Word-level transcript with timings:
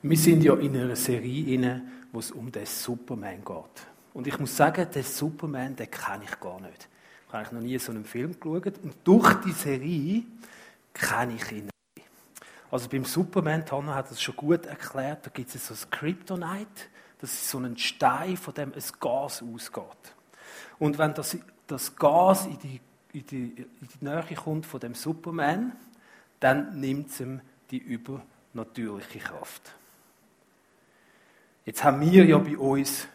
Wir 0.00 0.16
sind 0.16 0.44
ja 0.44 0.54
in 0.54 0.76
einer 0.76 0.94
Serie 0.94 1.54
inne, 1.54 1.82
wo 2.12 2.20
es 2.20 2.30
um 2.30 2.52
den 2.52 2.64
Superman 2.64 3.44
geht. 3.44 3.86
Und 4.14 4.28
ich 4.28 4.38
muss 4.38 4.56
sagen, 4.56 4.86
den 4.94 5.02
Superman, 5.02 5.74
den 5.74 5.90
kenne 5.90 6.22
ich 6.22 6.38
gar 6.38 6.60
nicht. 6.60 6.88
Ich 7.26 7.34
habe 7.34 7.54
noch 7.56 7.60
nie 7.60 7.76
so 7.78 7.90
einen 7.90 8.04
Film 8.04 8.38
geschaut. 8.38 8.78
Und 8.78 8.94
durch 9.02 9.34
die 9.40 9.50
Serie 9.50 10.22
kenne 10.94 11.34
ich 11.34 11.50
ihn. 11.50 11.68
Also 12.70 12.88
beim 12.88 13.04
Superman, 13.04 13.64
Hanna 13.68 13.96
hat 13.96 14.08
es 14.12 14.22
schon 14.22 14.36
gut 14.36 14.66
erklärt, 14.66 15.26
da 15.26 15.30
gibt 15.30 15.52
es 15.52 15.66
so 15.66 15.74
ein 15.74 15.90
Kryptonite. 15.90 16.84
Das 17.20 17.32
ist 17.32 17.50
so 17.50 17.58
ein 17.58 17.76
Stein, 17.76 18.36
von 18.36 18.54
dem 18.54 18.72
ein 18.72 18.82
Gas 19.00 19.42
ausgeht. 19.42 20.14
Und 20.78 20.96
wenn 20.98 21.12
das, 21.14 21.36
das 21.66 21.96
Gas 21.96 22.46
in 22.46 22.58
die, 22.60 22.80
in, 23.14 23.26
die, 23.26 23.66
in 23.80 23.88
die 24.00 24.04
Nähe 24.04 24.36
kommt 24.36 24.64
von 24.64 24.78
dem 24.78 24.94
Superman, 24.94 25.72
dann 26.38 26.78
nimmt 26.78 27.10
es 27.10 27.18
ihm 27.18 27.40
die 27.72 27.78
übernatürliche 27.78 29.18
Kraft. 29.18 29.74
Jetzt 31.68 31.84
haben 31.84 32.00
wir 32.00 32.24
ja 32.24 32.38
bei 32.38 32.56
uns 32.56 33.06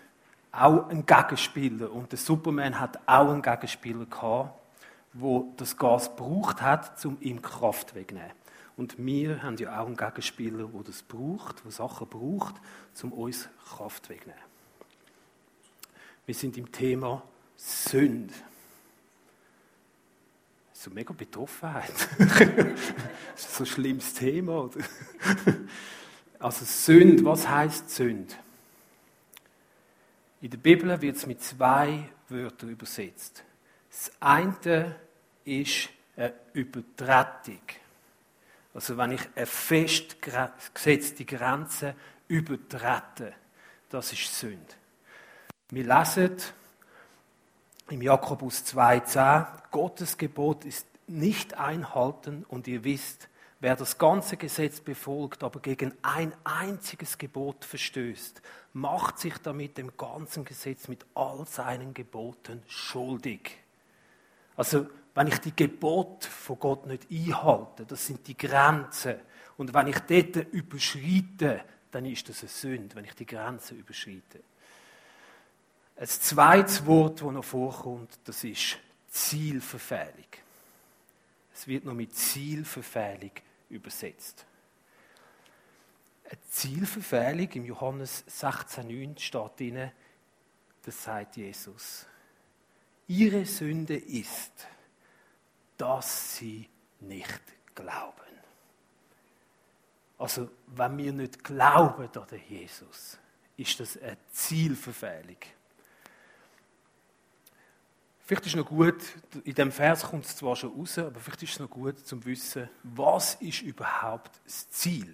auch 0.51 0.87
einen 0.87 1.07
Gegenspieler 1.07 1.91
und 1.91 2.11
der 2.11 2.19
Superman 2.19 2.79
hat 2.79 2.99
auch 3.07 3.31
einen 3.31 3.41
Gegenspieler 3.41 4.05
gehabt, 4.05 4.53
wo 5.11 5.51
das 5.57 5.75
Gas 5.75 6.15
braucht 6.15 6.61
hat, 6.61 7.03
um 7.03 7.17
ihm 7.19 7.41
Kraft 7.41 7.95
wegzunehmen. 7.95 8.29
Und 8.77 9.03
wir 9.03 9.41
haben 9.41 9.57
ja 9.57 9.81
auch 9.81 9.87
einen 9.87 9.97
Gegenspieler, 9.97 10.71
wo 10.71 10.83
das 10.83 11.01
braucht, 11.01 11.65
wo 11.65 11.71
Sachen 11.71 12.07
braucht, 12.07 12.53
um 13.01 13.11
uns 13.13 13.49
Kraft 13.75 14.07
wegzunehmen. 14.09 14.43
Wir 16.27 16.35
sind 16.35 16.55
im 16.55 16.71
Thema 16.71 17.23
Sünde. 17.55 18.35
So 20.73 20.91
mega 20.91 21.11
Betroffenheit. 21.11 22.07
das 22.19 23.45
ist 23.45 23.55
so 23.55 23.63
ein 23.63 23.65
schlimmes 23.65 24.13
Thema. 24.13 24.65
Oder? 24.65 24.81
Also 26.43 26.65
Sünde, 26.65 27.23
was 27.23 27.47
heißt 27.47 27.89
Sünde? 27.89 28.35
In 30.41 30.49
der 30.49 30.57
Bibel 30.57 31.01
wird 31.01 31.15
es 31.15 31.25
mit 31.25 31.41
zwei 31.41 32.09
Wörtern 32.27 32.67
übersetzt. 32.67 33.45
Das 33.89 34.11
eine 34.19 34.93
ist 35.45 35.87
eine 36.17 36.33
Übertretung. 36.51 37.61
Also 38.73 38.97
wenn 38.97 39.13
ich 39.13 39.21
eine 39.35 39.45
festgesetzte 39.45 41.23
Grenze 41.23 41.95
übertrete, 42.27 43.35
das 43.89 44.11
ist 44.11 44.37
Sünde. 44.37 44.73
Wir 45.69 45.85
lesen 45.85 46.35
im 47.89 48.01
Jakobus 48.01 48.65
2,10, 48.65 49.47
Gottes 49.71 50.17
Gebot 50.17 50.65
ist 50.65 50.87
nicht 51.07 51.53
einhalten 51.53 52.45
und 52.49 52.67
ihr 52.67 52.83
wisst, 52.83 53.29
Wer 53.63 53.77
das 53.77 53.97
ganze 53.97 54.35
Gesetz 54.35 54.81
befolgt, 54.81 55.41
aber 55.41 55.61
gegen 55.61 55.93
ein 56.01 56.33
einziges 56.43 57.17
Gebot 57.17 57.63
verstößt, 57.63 58.41
macht 58.73 59.19
sich 59.19 59.37
damit 59.37 59.77
dem 59.77 59.95
ganzen 59.95 60.43
Gesetz 60.43 60.89
mit 60.89 61.05
all 61.15 61.45
seinen 61.47 61.93
Geboten 61.93 62.61
schuldig. 62.67 63.57
Also, 64.57 64.87
wenn 65.15 65.27
ich 65.27 65.37
die 65.37 65.55
Gebote 65.55 66.29
von 66.29 66.59
Gott 66.59 66.87
nicht 66.87 67.07
einhalte, 67.09 67.85
das 67.85 68.05
sind 68.05 68.27
die 68.27 68.35
Grenzen. 68.35 69.15
Und 69.55 69.73
wenn 69.73 69.87
ich 69.87 69.99
dort 69.99 70.35
überschreite, 70.51 71.63
dann 71.89 72.03
ist 72.03 72.27
das 72.27 72.41
eine 72.41 72.49
Sünde, 72.49 72.97
wenn 72.97 73.05
ich 73.05 73.15
die 73.15 73.25
Grenze 73.25 73.75
überschreite. 73.75 74.41
Ein 75.95 76.07
zweites 76.07 76.85
Wort, 76.85 77.21
das 77.21 77.31
noch 77.31 77.45
vorkommt, 77.45 78.19
das 78.25 78.43
ist 78.43 78.77
Zielverfehlung. 79.09 80.27
Es 81.53 81.65
wird 81.65 81.85
noch 81.85 81.93
mit 81.93 82.13
Zielverfehlung 82.13 83.31
übersetzt. 83.73 84.45
Eine 86.25 86.41
Zielverfehlung 86.49 87.49
im 87.51 87.65
Johannes 87.65 88.25
16,9 88.27 89.19
steht 89.19 89.59
drin, 89.59 89.91
das 90.83 91.03
sagt 91.03 91.37
Jesus. 91.37 92.05
Ihre 93.07 93.45
Sünde 93.45 93.95
ist, 93.95 94.67
dass 95.77 96.37
sie 96.37 96.69
nicht 97.01 97.41
glauben. 97.75 98.13
Also, 100.17 100.49
wenn 100.67 100.97
wir 100.97 101.11
nicht 101.11 101.43
glauben 101.43 102.09
an 102.15 102.27
den 102.27 102.41
Jesus, 102.47 103.17
ist 103.57 103.79
das 103.79 103.97
eine 104.01 104.17
Zielverfehlung. 104.31 105.37
Vielleicht 108.25 108.45
ist 108.45 108.53
es 108.53 108.55
noch 108.55 108.65
gut, 108.65 108.95
in 109.43 109.53
dem 109.53 109.71
Vers 109.71 110.03
kommt 110.03 110.25
es 110.25 110.37
zwar 110.37 110.55
schon 110.55 110.71
raus, 110.71 110.97
aber 110.97 111.19
vielleicht 111.19 111.43
ist 111.43 111.51
es 111.53 111.59
noch 111.59 111.69
gut 111.69 111.99
zu 111.99 112.23
wissen, 112.25 112.69
was 112.83 113.35
ist 113.35 113.61
überhaupt 113.61 114.31
das 114.45 114.69
Ziel? 114.69 115.13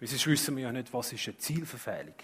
Weil 0.00 0.08
sonst 0.08 0.26
wissen 0.26 0.56
wir 0.56 0.64
ja 0.64 0.72
nicht, 0.72 0.92
was 0.92 1.12
ist 1.12 1.28
eine 1.28 1.38
Zielverfehlung. 1.38 2.14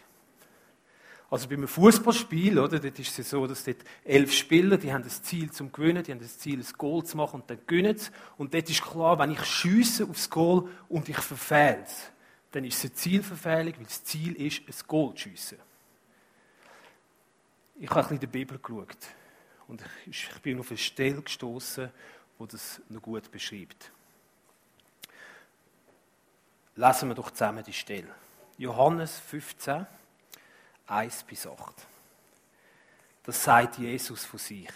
Also 1.31 1.49
bei 1.49 1.55
einem 1.55 1.69
Fußballspiel, 1.69 2.59
oder, 2.59 2.81
dort 2.81 2.99
ist 2.99 3.17
es 3.17 3.31
so, 3.31 3.47
dass 3.47 3.63
dort 3.63 3.85
elf 4.03 4.33
Spieler, 4.33 4.77
die 4.77 4.93
haben 4.93 5.05
das 5.05 5.23
Ziel 5.23 5.53
zum 5.53 5.71
Gewinnen, 5.71 6.03
die 6.03 6.11
haben 6.11 6.19
das 6.19 6.37
Ziel, 6.39 6.59
das 6.59 6.75
Goal 6.77 7.05
zu 7.05 7.17
machen 7.17 7.43
und 7.43 7.49
dann 7.49 7.61
gewinnen 7.69 7.97
sie. 7.97 8.11
Und 8.37 8.53
dort 8.53 8.69
ist 8.69 8.83
klar, 8.83 9.17
wenn 9.21 9.31
ich 9.31 9.45
schiesse 9.45 10.07
aufs 10.07 10.29
Goal 10.29 10.69
und 10.89 11.09
ich 11.09 11.19
verfehle 11.19 11.85
es, 11.85 12.11
dann 12.51 12.65
ist 12.65 12.79
es 12.79 12.85
eine 12.85 12.95
Zielverfehlung, 12.95 13.75
weil 13.77 13.85
das 13.85 14.03
Ziel 14.03 14.35
ist, 14.35 14.63
ein 14.67 14.89
Goal 14.89 15.15
zu 15.15 15.29
schiessen. 15.29 15.59
Ich 17.77 17.89
habe 17.89 18.01
ein 18.01 18.03
bisschen 18.03 18.17
in 18.17 18.21
der 18.21 18.27
Bibel 18.27 18.59
geschaut. 18.59 18.99
Und 19.71 19.85
ich 20.05 20.29
bin 20.43 20.59
auf 20.59 20.71
eine 20.71 20.79
Stelle 20.79 21.23
gestoßen, 21.23 21.91
wo 22.39 22.47
das 22.47 22.81
noch 22.89 23.01
gut 23.01 23.31
beschreibt. 23.31 23.93
Lesen 26.75 27.09
wir 27.09 27.15
doch 27.15 27.31
zusammen 27.31 27.63
die 27.63 27.73
Stelle. 27.73 28.13
Johannes 28.59 29.21
15, 29.21 29.87
1 30.89 31.23
bis 31.23 31.47
8. 31.47 31.87
Das 33.23 33.45
sagt 33.45 33.79
Jesus 33.79 34.25
von 34.25 34.41
sich. 34.41 34.73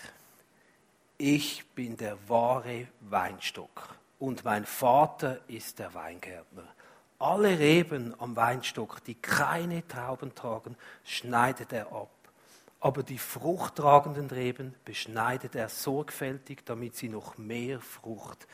Ich 1.18 1.66
bin 1.74 1.96
der 1.96 2.16
wahre 2.28 2.86
Weinstock 3.00 3.96
und 4.20 4.44
mein 4.44 4.64
Vater 4.64 5.40
ist 5.48 5.80
der 5.80 5.92
Weingärtner. 5.92 6.72
Alle 7.18 7.58
Reben 7.58 8.14
am 8.20 8.36
Weinstock, 8.36 9.02
die 9.02 9.16
keine 9.16 9.88
Trauben 9.88 10.36
tragen, 10.36 10.76
schneidet 11.02 11.72
er 11.72 11.90
ab 11.90 12.10
aber 12.84 13.02
die 13.02 13.16
fruchttragenden 13.16 14.26
Reben 14.26 14.74
beschneidet 14.84 15.54
er 15.54 15.70
sorgfältig, 15.70 16.66
damit 16.66 16.94
sie 16.94 17.08
noch 17.08 17.38
mehr 17.38 17.80
Frucht 17.80 18.46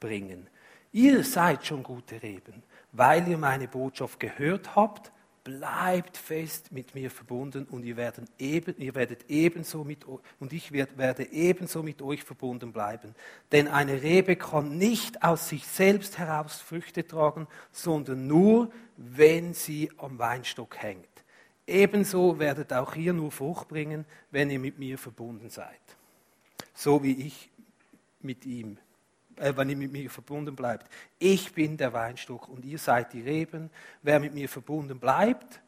bringen. 0.00 0.48
Ihr 0.90 1.22
seid 1.22 1.66
schon 1.66 1.82
gute 1.82 2.22
Reben, 2.22 2.62
weil 2.92 3.28
ihr 3.28 3.36
meine 3.36 3.68
Botschaft 3.68 4.18
gehört 4.18 4.74
habt, 4.74 5.12
bleibt 5.44 6.16
fest 6.16 6.72
mit 6.72 6.94
mir 6.94 7.10
verbunden 7.10 7.66
und 7.66 7.84
ihr, 7.84 7.98
werdet, 7.98 8.26
eben, 8.38 8.74
ihr 8.78 8.94
werdet 8.94 9.28
ebenso 9.28 9.84
mit 9.84 10.06
und 10.06 10.52
ich 10.54 10.72
werde 10.72 11.30
ebenso 11.30 11.82
mit 11.82 12.00
euch 12.00 12.24
verbunden 12.24 12.72
bleiben. 12.72 13.14
Denn 13.52 13.68
eine 13.68 14.02
Rebe 14.02 14.36
kann 14.36 14.78
nicht 14.78 15.22
aus 15.22 15.50
sich 15.50 15.66
selbst 15.66 16.16
heraus 16.16 16.58
Früchte 16.58 17.06
tragen, 17.06 17.48
sondern 17.70 18.26
nur, 18.26 18.72
wenn 18.96 19.52
sie 19.52 19.90
am 19.98 20.18
Weinstock 20.18 20.78
hängt. 20.78 21.13
Ebenso 21.66 22.38
werdet 22.38 22.72
auch 22.72 22.94
ihr 22.94 23.12
nur 23.12 23.30
Frucht 23.30 23.68
bringen, 23.68 24.04
wenn 24.30 24.50
ihr 24.50 24.58
mit 24.58 24.78
mir 24.78 24.98
verbunden 24.98 25.48
seid. 25.48 25.80
So 26.74 27.02
wie 27.02 27.26
ich 27.26 27.50
mit 28.20 28.44
ihm, 28.44 28.78
äh, 29.36 29.52
wenn 29.56 29.70
ihr 29.70 29.76
mit 29.76 29.92
mir 29.92 30.10
verbunden 30.10 30.54
bleibt. 30.54 30.90
Ich 31.18 31.52
bin 31.54 31.76
der 31.76 31.92
Weinstock 31.92 32.48
und 32.48 32.64
ihr 32.64 32.78
seid 32.78 33.12
die 33.12 33.22
Reben. 33.22 33.70
Wer 34.02 34.20
mit 34.20 34.34
mir 34.34 34.48
verbunden 34.48 34.98
bleibt, 34.98 35.62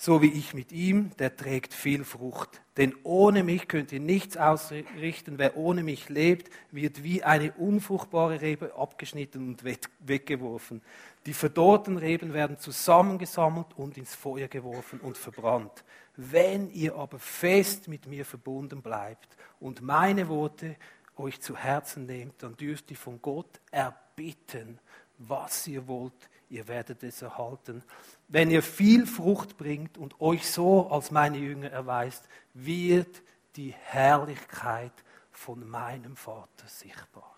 so 0.00 0.22
wie 0.22 0.30
ich 0.30 0.54
mit 0.54 0.70
ihm, 0.70 1.10
der 1.18 1.36
trägt 1.36 1.74
viel 1.74 2.04
Frucht. 2.04 2.62
Denn 2.76 2.94
ohne 3.02 3.42
mich 3.42 3.66
könnt 3.66 3.90
ihr 3.90 3.98
nichts 3.98 4.36
ausrichten. 4.36 5.38
Wer 5.38 5.56
ohne 5.56 5.82
mich 5.82 6.08
lebt, 6.08 6.52
wird 6.70 7.02
wie 7.02 7.24
eine 7.24 7.50
unfruchtbare 7.54 8.40
Rebe 8.40 8.76
abgeschnitten 8.76 9.48
und 9.48 9.64
weggeworfen. 9.64 10.82
Die 11.26 11.34
verdorrten 11.34 11.96
Reben 11.96 12.32
werden 12.32 12.58
zusammengesammelt 12.58 13.66
und 13.76 13.98
ins 13.98 14.14
Feuer 14.14 14.46
geworfen 14.46 15.00
und 15.00 15.18
verbrannt. 15.18 15.84
Wenn 16.14 16.70
ihr 16.70 16.94
aber 16.94 17.18
fest 17.18 17.88
mit 17.88 18.06
mir 18.06 18.24
verbunden 18.24 18.80
bleibt 18.80 19.36
und 19.58 19.82
meine 19.82 20.28
Worte 20.28 20.76
euch 21.16 21.40
zu 21.40 21.56
Herzen 21.56 22.06
nehmt, 22.06 22.40
dann 22.44 22.56
dürft 22.56 22.92
ihr 22.92 22.96
von 22.96 23.20
Gott 23.20 23.60
erbitten, 23.72 24.78
was 25.18 25.66
ihr 25.66 25.88
wollt 25.88 26.30
ihr 26.50 26.66
werdet 26.68 27.02
es 27.02 27.22
erhalten. 27.22 27.82
Wenn 28.28 28.50
ihr 28.50 28.62
viel 28.62 29.06
Frucht 29.06 29.56
bringt 29.56 29.98
und 29.98 30.20
euch 30.20 30.48
so 30.50 30.90
als 30.90 31.10
meine 31.10 31.38
Jünger 31.38 31.70
erweist, 31.70 32.28
wird 32.54 33.22
die 33.56 33.72
Herrlichkeit 33.72 34.92
von 35.30 35.68
meinem 35.68 36.16
Vater 36.16 36.66
sichtbar. 36.66 37.34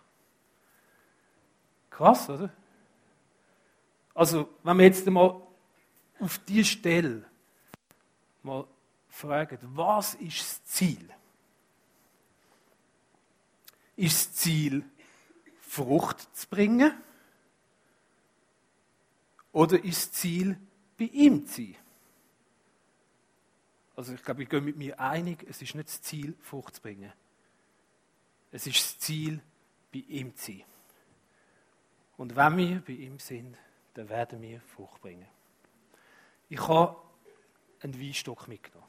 Krass, 1.91 2.31
oder? 2.31 2.51
Also, 4.15 4.49
wenn 4.63 4.79
wir 4.79 4.85
jetzt 4.85 5.07
mal 5.07 5.41
auf 6.19 6.39
die 6.47 6.65
Stelle 6.65 7.25
mal 8.43 8.67
fragen, 9.09 9.59
was 9.75 10.15
ist 10.15 10.41
das 10.41 10.65
Ziel? 10.65 11.11
Ist 13.97 14.29
das 14.31 14.35
Ziel, 14.37 14.85
Frucht 15.61 16.35
zu 16.37 16.49
bringen? 16.49 16.93
Oder 19.53 19.83
ist 19.83 20.11
das 20.11 20.13
Ziel, 20.13 20.59
bei 20.99 21.07
ihm 21.07 21.47
zu 21.47 21.63
sein? 21.63 21.77
Also 23.97 24.15
ich 24.15 24.23
glaube, 24.23 24.43
ich 24.43 24.49
gehe 24.49 24.61
mit 24.61 24.77
mir 24.77 24.99
einig, 24.99 25.45
es 25.49 25.61
ist 25.61 25.75
nicht 25.75 25.89
das 25.89 26.01
Ziel, 26.01 26.35
Frucht 26.41 26.77
zu 26.77 26.83
bringen. 26.83 27.13
Es 28.53 28.67
ist 28.67 28.77
das 28.77 28.99
Ziel, 28.99 29.41
bei 29.93 30.05
ihm 30.09 30.35
zu 30.37 30.53
sein. 30.53 30.65
Und 32.17 32.37
wenn 32.37 32.57
wir 32.57 32.81
bei 32.81 32.93
ihm 32.93 33.19
sind, 33.19 33.57
dann 33.95 34.09
werden 34.09 34.41
wir 34.41 34.61
Frucht 34.61 35.01
bringen. 35.01 35.27
Ich 36.49 36.67
habe 36.67 36.97
einen 37.83 38.01
Weinstock 38.01 38.49
mitgenommen. 38.49 38.87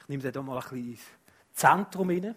Ich 0.00 0.08
nehme 0.08 0.22
den 0.22 0.32
hier 0.32 0.42
mal 0.42 0.56
ein 0.56 0.62
bisschen 0.62 0.92
ins 0.92 1.02
Zentrum 1.52 2.10
rein. 2.10 2.34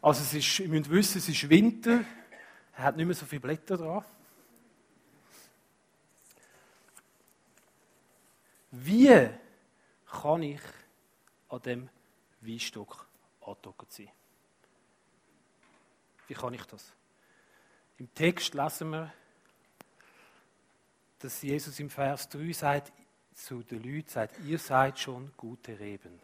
Also 0.00 0.22
es 0.22 0.34
ist, 0.34 0.60
ihr 0.60 0.68
müsst 0.68 0.90
wissen, 0.90 1.18
es 1.18 1.28
ist 1.28 1.48
Winter, 1.48 2.04
er 2.76 2.84
hat 2.84 2.96
nicht 2.96 3.06
mehr 3.06 3.14
so 3.14 3.26
viele 3.26 3.40
Blätter 3.40 3.76
dran. 3.76 4.04
Wie 8.70 9.28
kann 10.10 10.42
ich 10.42 10.60
an 11.48 11.62
dem 11.62 11.88
Weinstock 12.40 13.06
angedockert 13.40 13.92
sein? 13.92 14.10
Wie 16.26 16.34
kann 16.34 16.54
ich 16.54 16.64
das? 16.64 16.92
Im 17.98 18.12
Text 18.14 18.54
lesen 18.54 18.90
wir, 18.90 19.12
dass 21.18 21.42
Jesus 21.42 21.80
im 21.80 21.90
Vers 21.90 22.28
3 22.28 22.52
sagt, 22.52 22.92
zu 23.34 23.62
den 23.62 23.82
Leuten 23.82 24.08
sagt, 24.08 24.38
ihr 24.44 24.58
seid 24.58 24.98
schon 24.98 25.32
gute 25.36 25.78
Reben, 25.78 26.20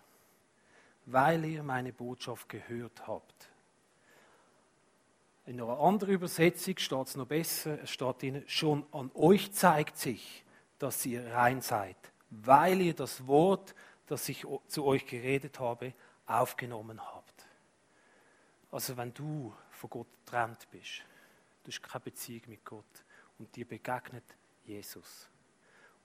weil 1.07 1.45
ihr 1.45 1.63
meine 1.63 1.93
Botschaft 1.93 2.49
gehört 2.49 3.07
habt. 3.07 3.49
In 5.47 5.61
einer 5.61 5.79
anderen 5.79 6.15
Übersetzung 6.15 6.77
steht 6.79 7.07
es 7.07 7.17
noch 7.17 7.27
besser, 7.27 7.83
es 7.83 7.91
steht 7.91 8.23
ihnen, 8.23 8.49
schon 8.49 8.85
an 8.93 9.11
euch 9.15 9.53
zeigt 9.53 9.97
sich, 9.97 10.45
dass 10.79 11.05
ihr 11.07 11.33
rein 11.33 11.61
seid, 11.61 11.97
weil 12.43 12.81
ihr 12.81 12.95
das 12.95 13.27
Wort, 13.27 13.75
das 14.07 14.29
ich 14.29 14.47
zu 14.67 14.85
euch 14.85 15.07
geredet 15.07 15.59
habe, 15.61 15.95
aufgenommen 16.27 17.01
habt. 17.01 17.47
Also 18.71 18.97
wenn 18.97 19.13
du 19.15 19.55
von 19.71 19.91
Gott 19.91 20.09
getrennt 20.25 20.67
bist, 20.71 21.03
du 21.63 21.71
hast 21.71 21.83
keine 21.83 22.01
Beziehung 22.01 22.43
mit 22.49 22.65
Gott 22.65 23.05
und 23.39 23.55
dir 23.55 23.67
begegnet 23.67 24.25
Jesus 24.65 25.29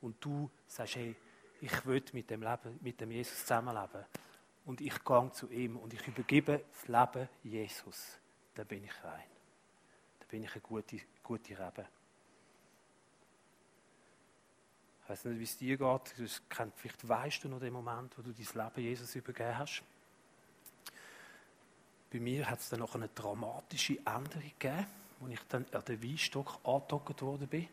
und 0.01 0.23
du 0.23 0.49
sagst, 0.67 0.95
hey, 0.95 1.15
ich 1.61 1.85
will 1.85 2.03
mit 2.13 2.29
dem, 2.29 2.41
Leben, 2.41 2.79
mit 2.81 3.01
dem 3.01 3.11
Jesus 3.11 3.41
zusammenleben 3.41 4.05
und 4.65 4.81
ich 4.81 5.03
gehe 5.03 5.31
zu 5.31 5.49
ihm 5.49 5.77
und 5.77 5.93
ich 5.93 6.07
übergebe 6.07 6.63
das 6.71 6.87
Leben 6.87 7.27
Jesus, 7.43 8.19
dann 8.53 8.67
bin 8.67 8.83
ich 8.83 9.03
rein. 9.03 9.23
Dann 10.19 10.27
bin 10.29 10.43
ich 10.43 10.51
eine 10.51 10.61
gute, 10.61 10.99
gute 11.23 11.57
Rebe. 11.57 11.87
Ich 15.09 15.13
weiß 15.13 15.25
nicht, 15.25 15.39
wie 15.39 15.43
es 15.43 15.57
dir 15.57 15.75
geht. 15.75 16.35
Vielleicht 16.75 17.09
weißt 17.09 17.43
du 17.43 17.49
noch 17.49 17.59
den 17.59 17.73
Moment, 17.73 18.15
wo 18.15 18.21
du 18.21 18.31
dein 18.31 18.65
Leben 18.65 18.87
Jesus 18.87 19.15
übergeben 19.15 19.57
hast. 19.57 19.81
Bei 22.13 22.19
mir 22.19 22.47
hat 22.47 22.59
es 22.59 22.69
dann 22.69 22.81
noch 22.81 22.93
eine 22.93 23.07
dramatische 23.07 23.97
Änderung 24.05 24.51
gegeben, 24.59 24.85
als 25.19 25.31
ich 25.31 25.39
dann 25.49 25.65
an 25.71 25.83
den 25.85 26.03
Weinstock 26.03 26.59
angedockt 26.63 27.23
worden 27.23 27.47
bin. 27.47 27.67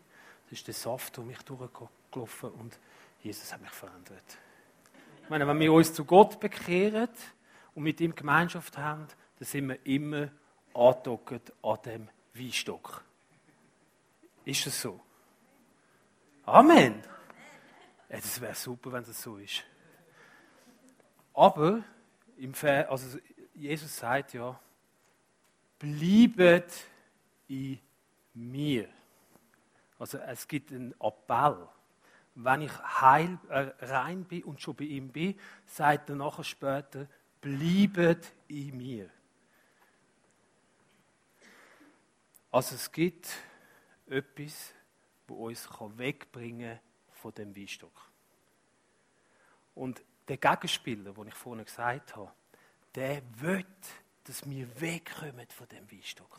Das 0.44 0.61
ist 0.61 0.67
der 0.67 0.73
Saft, 0.73 1.15
der 1.19 1.25
mich 1.25 1.37
durchgelaufen 1.43 2.53
und 2.53 2.79
Jesus 3.23 3.53
hat 3.53 3.61
mich 3.61 3.71
verändert. 3.71 4.38
Ich 5.23 5.29
meine, 5.29 5.47
wenn 5.47 5.61
wir 5.61 5.75
uns 5.75 5.93
zu 5.93 6.06
Gott 6.06 6.41
bekehren 6.41 7.11
und 7.75 7.83
mit 7.83 8.00
ihm 8.00 8.15
Gemeinschaft 8.15 8.79
haben, 8.79 9.09
dann 9.38 9.47
sind 9.47 9.69
wir 9.69 9.85
immer 9.85 10.31
angedockt 10.73 11.53
an 11.62 11.79
dem 11.85 12.09
Weinstock. 12.33 13.05
Ist 14.47 14.65
das 14.65 14.81
so? 14.81 14.99
Amen. 16.47 17.05
Das 18.22 18.40
wäre 18.40 18.54
super, 18.54 18.92
wenn 18.92 19.04
das 19.04 19.20
so 19.20 19.36
ist. 19.36 19.64
Aber 21.34 21.82
im 22.36 22.54
Ver 22.54 22.90
also 22.90 23.18
Jesus 23.54 23.96
sagt 23.96 24.34
ja, 24.34 24.58
bliebet 25.78 26.72
in 27.48 27.78
mir. 28.34 28.88
Also 29.98 30.18
es 30.18 30.46
gibt 30.46 30.72
einen 30.72 30.94
Appell. 31.00 31.68
Wenn 32.34 32.62
ich 32.62 32.72
heil, 32.72 33.38
äh, 33.48 33.72
rein 33.84 34.24
bin 34.24 34.44
und 34.44 34.60
schon 34.60 34.76
bei 34.76 34.84
ihm 34.84 35.08
bin, 35.08 35.38
sagt 35.64 36.10
er 36.10 36.16
nachher 36.16 36.44
später, 36.44 37.08
bliebet 37.40 38.32
in 38.48 38.76
mir. 38.76 39.10
Also 42.50 42.74
es 42.74 42.92
gibt 42.92 43.28
etwas, 44.06 44.74
wo 45.26 45.46
uns 45.46 45.68
wegbringen 45.96 46.78
kann 46.78 46.86
von 47.16 47.32
dem 47.34 47.54
Weinstock. 47.56 48.10
Und 49.74 50.02
der 50.28 50.36
Gegenspieler, 50.38 51.12
den 51.12 51.28
ich 51.28 51.34
vorhin 51.34 51.64
gesagt 51.64 52.16
habe, 52.16 52.32
der 52.94 53.22
will, 53.36 53.64
dass 54.24 54.48
wir 54.48 54.80
wegkommen 54.80 55.46
von 55.48 55.68
dem 55.68 55.90
Weinstock. 55.90 56.38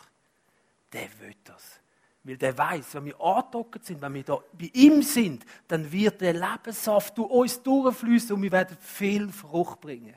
Der 0.92 1.08
will 1.20 1.36
das. 1.44 1.80
Weil 2.24 2.38
der 2.38 2.58
weiß, 2.58 2.96
wenn 2.96 3.06
wir 3.06 3.22
angedockt 3.22 3.86
sind, 3.86 4.02
wenn 4.02 4.14
wir 4.14 4.24
da 4.24 4.40
bei 4.52 4.70
ihm 4.74 5.02
sind, 5.02 5.46
dann 5.68 5.90
wird 5.90 6.20
der 6.20 6.34
Lebenssaft 6.34 7.18
durch 7.18 7.30
uns 7.30 7.64
durchfließen 7.64 8.36
und 8.36 8.42
wir 8.42 8.52
werden 8.52 8.78
viel 8.78 9.32
Frucht 9.32 9.80
bringen. 9.80 10.16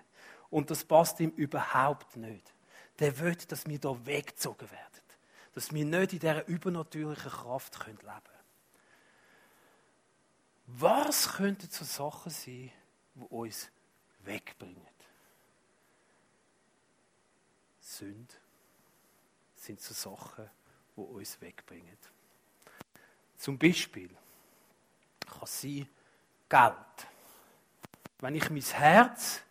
Und 0.50 0.70
das 0.70 0.84
passt 0.84 1.20
ihm 1.20 1.30
überhaupt 1.30 2.16
nicht. 2.16 2.52
Der 2.98 3.16
will, 3.20 3.36
dass 3.36 3.66
wir 3.66 3.78
da 3.78 3.94
weggezogen 4.04 4.68
werden. 4.70 4.84
Dass 5.52 5.72
wir 5.72 5.84
nicht 5.84 6.12
in 6.14 6.18
dieser 6.18 6.46
übernatürlichen 6.48 7.30
Kraft 7.30 7.78
leben 7.86 7.98
können. 7.98 8.30
Was 10.76 11.32
könnten 11.32 11.69
so 11.69 11.84
Sachen 11.84 12.31
sein, 12.31 12.70
die 13.14 13.25
uns 13.28 13.70
wegbringen? 14.20 14.87
Sünde 17.81 18.34
sind 19.55 19.81
so 19.81 19.93
Sachen, 19.93 20.49
die 20.96 21.00
uns 21.00 21.40
wegbringen. 21.40 21.99
Zum 23.37 23.58
Beispiel 23.58 24.11
kann 25.26 25.46
sein 25.46 25.88
Geld. 26.49 26.75
Wenn 28.20 28.34
ich 28.34 28.49
mein 28.50 28.62
Herz 28.62 29.43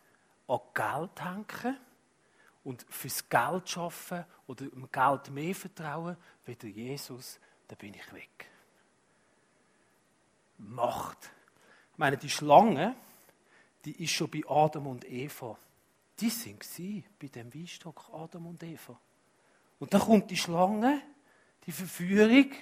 an 0.46 0.60
Geld 0.74 1.22
hänge 1.22 1.80
und 2.64 2.86
fürs 2.88 3.28
Geld 3.28 3.76
arbeite 3.76 4.26
oder 4.46 4.66
dem 4.66 4.90
Geld 4.90 5.30
mehr 5.30 5.54
vertraue, 5.54 6.16
wie 6.44 6.56
der 6.56 6.70
Jesus, 6.70 7.38
dann 7.68 7.78
bin 7.78 7.94
ich 7.94 8.12
weg. 8.12 8.49
Macht. 10.60 11.30
Ich 11.92 11.98
meine, 11.98 12.16
die 12.16 12.30
Schlange, 12.30 12.94
die 13.84 14.02
ist 14.04 14.12
schon 14.12 14.30
bei 14.30 14.42
Adam 14.48 14.86
und 14.86 15.04
Eva. 15.10 15.56
Die 16.18 16.30
sind 16.30 16.62
sie 16.62 17.04
bei 17.20 17.28
dem 17.28 17.52
Weinstock 17.54 18.10
Adam 18.12 18.46
und 18.46 18.62
Eva. 18.62 18.98
Und 19.78 19.94
dann 19.94 20.00
kommt 20.02 20.30
die 20.30 20.36
Schlange, 20.36 21.02
die 21.66 21.72
Verführung, 21.72 22.52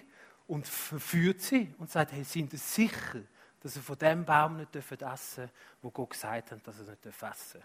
und 0.49 0.67
verführt 0.67 1.43
sie 1.43 1.73
und 1.79 1.91
sagt, 1.91 2.13
hey, 2.13 2.25
sind 2.25 2.51
Sie 2.51 2.57
sicher, 2.57 3.21
dass 3.61 3.75
sie 3.75 3.81
von 3.81 3.99
dem 3.99 4.25
Baum 4.25 4.57
nicht 4.57 4.75
essen 4.75 4.97
dürfen, 4.97 5.51
wo 5.83 5.91
Gott 5.91 6.11
gesagt 6.11 6.51
hat, 6.51 6.67
dass 6.67 6.79
sie 6.79 6.85
nicht 6.85 7.05
essen 7.05 7.21
dürfen. 7.21 7.63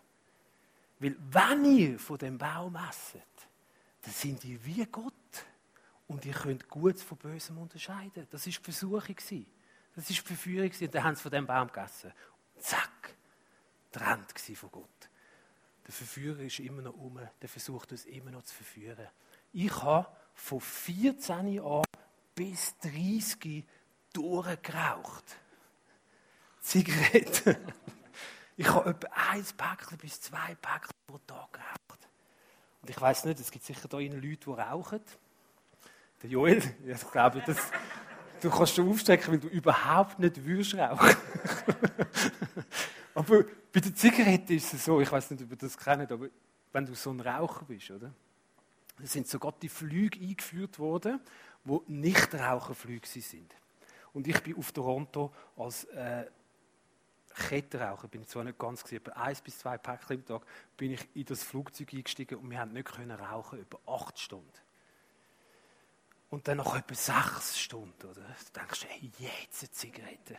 Weil 0.99 1.15
wenn 1.31 1.65
ihr 1.65 1.99
von 1.99 2.17
dem 2.17 2.37
Baum 2.37 2.75
esset, 2.75 3.21
dann 4.01 4.11
sind 4.11 4.43
ihr 4.43 4.63
wie 4.65 4.85
Gott. 4.85 5.13
Und 6.07 6.25
ihr 6.25 6.33
könnt 6.33 6.67
Gutes 6.67 7.01
von 7.01 7.17
Bösem 7.17 7.57
unterscheiden. 7.57 8.27
Das 8.29 8.45
war 8.45 8.53
die 8.53 8.59
Versuchung. 8.59 9.15
Das 9.95 10.09
war 10.09 10.17
Verführung. 10.17 10.71
Und 10.79 10.95
dann 10.95 11.03
haben 11.03 11.15
sie 11.15 11.21
von 11.21 11.31
dem 11.31 11.45
Baum 11.45 11.67
gegessen. 11.67 12.11
Zack, 12.59 13.15
trennt 13.91 14.31
von 14.39 14.71
Gott. 14.71 14.89
Der 15.85 15.93
Verführer 15.93 16.39
ist 16.39 16.59
immer 16.59 16.81
noch 16.81 16.93
um, 16.93 17.19
der 17.41 17.49
versucht 17.49 17.91
uns 17.91 18.05
immer 18.05 18.31
noch 18.31 18.43
zu 18.43 18.55
verführen. 18.55 19.07
Ich 19.51 19.81
habe 19.81 20.07
von 20.33 20.61
14 20.61 21.47
Jahren 21.47 21.83
bis 22.33 22.77
30 22.79 23.65
durchgeraucht. 24.13 25.37
Zigaretten. 26.61 27.57
Ich 28.55 28.69
habe 28.69 28.91
etwa 28.91 29.07
ein 29.31 29.43
Päckchen 29.43 29.97
bis 29.97 30.21
zwei 30.21 30.53
Päckchen 30.53 30.91
pro 31.07 31.17
Tag 31.25 31.53
geraucht. 31.53 32.07
Und 32.83 32.89
ich 32.89 33.01
weiß 33.01 33.25
nicht, 33.25 33.39
es 33.39 33.49
gibt 33.49 33.65
sicher 33.65 33.87
da 33.87 33.97
Leute, 33.97 34.19
die 34.21 34.49
rauchen. 34.49 35.01
Der 36.21 36.29
Joel, 36.29 36.61
ich 36.85 37.11
glaube, 37.11 37.41
das, 37.47 37.57
du 38.43 38.49
kannst 38.49 38.75
schon 38.75 38.89
aufstecken, 38.89 39.31
weil 39.31 39.39
du 39.39 39.47
überhaupt 39.47 40.19
nicht 40.19 40.43
würdest 40.43 40.75
rauchen. 40.75 41.15
aber 43.15 43.45
bei 43.71 43.79
der 43.79 43.95
Zigarette 43.95 44.53
ist 44.53 44.73
es 44.73 44.85
so, 44.85 44.99
ich 44.99 45.11
weiß 45.11 45.31
nicht, 45.31 45.43
ob 45.43 45.51
ihr 45.51 45.57
das 45.57 45.77
kennt, 45.77 46.11
aber 46.11 46.27
wenn 46.71 46.85
du 46.85 46.93
so 46.95 47.11
ein 47.11 47.19
Raucher 47.19 47.65
bist, 47.65 47.91
oder? 47.91 48.13
Da 48.99 49.07
sind 49.07 49.27
sogar 49.27 49.53
die 49.61 49.69
Flüge 49.69 50.19
eingeführt 50.19 50.77
worden, 50.77 51.19
wo 51.63 51.83
nicht 51.87 52.33
Raucherflüge 52.35 53.07
sind. 53.07 53.55
Und 54.13 54.27
ich 54.27 54.39
bin 54.43 54.55
auf 54.57 54.71
Toronto 54.71 55.33
als 55.57 55.85
äh, 55.85 56.25
Kettenraucher, 57.33 58.07
bin 58.07 58.27
zwar 58.27 58.43
nicht 58.43 58.59
ganz 58.59 58.83
gesehen, 58.83 59.01
aber 59.05 59.17
eins 59.17 59.41
bis 59.41 59.57
zwei 59.57 59.77
Päckchen 59.77 60.17
am 60.17 60.25
Tag, 60.25 60.41
bin 60.77 60.91
ich 60.91 61.07
in 61.15 61.25
das 61.25 61.43
Flugzeug 61.43 61.91
eingestiegen 61.93 62.37
und 62.37 62.49
wir 62.49 62.59
haben 62.59 62.73
nicht 62.73 62.91
können 62.91 63.11
rauchen 63.11 63.59
über 63.59 63.79
acht 63.87 64.19
Stunden. 64.19 64.51
Und 66.33 66.47
dann 66.47 66.57
nach 66.57 66.75
etwa 66.75 66.95
sechs 66.95 67.59
Stunden, 67.59 68.07
oder? 68.07 68.21
Du 68.23 68.59
denkst, 68.59 68.87
hey, 68.87 69.11
jetzt 69.19 69.61
eine 69.61 69.71
Zigarette. 69.71 70.35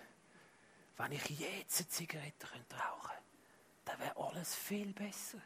Wenn 0.96 1.12
ich 1.12 1.30
jetzt 1.38 1.78
eine 1.78 1.88
Zigarette 1.88 2.48
könnte 2.48 2.74
rauchen 2.74 3.10
könnte, 3.10 3.22
dann 3.84 4.00
wäre 4.00 4.16
alles 4.16 4.56
viel 4.56 4.92
besser. 4.92 5.38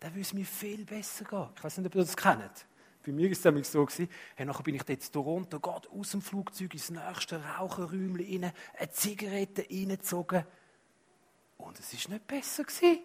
Dann 0.00 0.10
würde 0.10 0.22
es 0.22 0.32
mir 0.32 0.44
viel 0.44 0.84
besser 0.84 1.24
gehen. 1.24 1.50
Ich 1.54 1.62
weiß 1.62 1.78
nicht, 1.78 1.86
ob 1.86 1.94
ihr 1.94 2.00
das 2.00 2.16
kennt. 2.16 2.66
Bei 3.06 3.12
mir 3.12 3.26
war 3.26 3.30
es 3.30 3.44
nämlich 3.44 3.68
so, 3.68 3.86
gewesen, 3.86 4.08
hey, 4.34 4.44
nachher 4.44 4.64
bin 4.64 4.74
ich 4.74 4.88
jetzt 4.88 5.12
hier 5.12 5.22
runter, 5.22 5.60
gerade 5.60 5.88
aus 5.90 6.10
dem 6.10 6.20
Flugzeug 6.20 6.74
ins 6.74 6.90
nächste 6.90 7.40
Raucherräumchen 7.40 8.42
rein, 8.42 8.52
eine 8.76 8.90
Zigarette 8.90 9.64
reingezogen. 9.70 10.46
Und 11.58 11.78
es 11.78 11.92
war 11.92 12.14
nicht 12.14 12.26
besser. 12.26 12.64
Gewesen. 12.64 13.04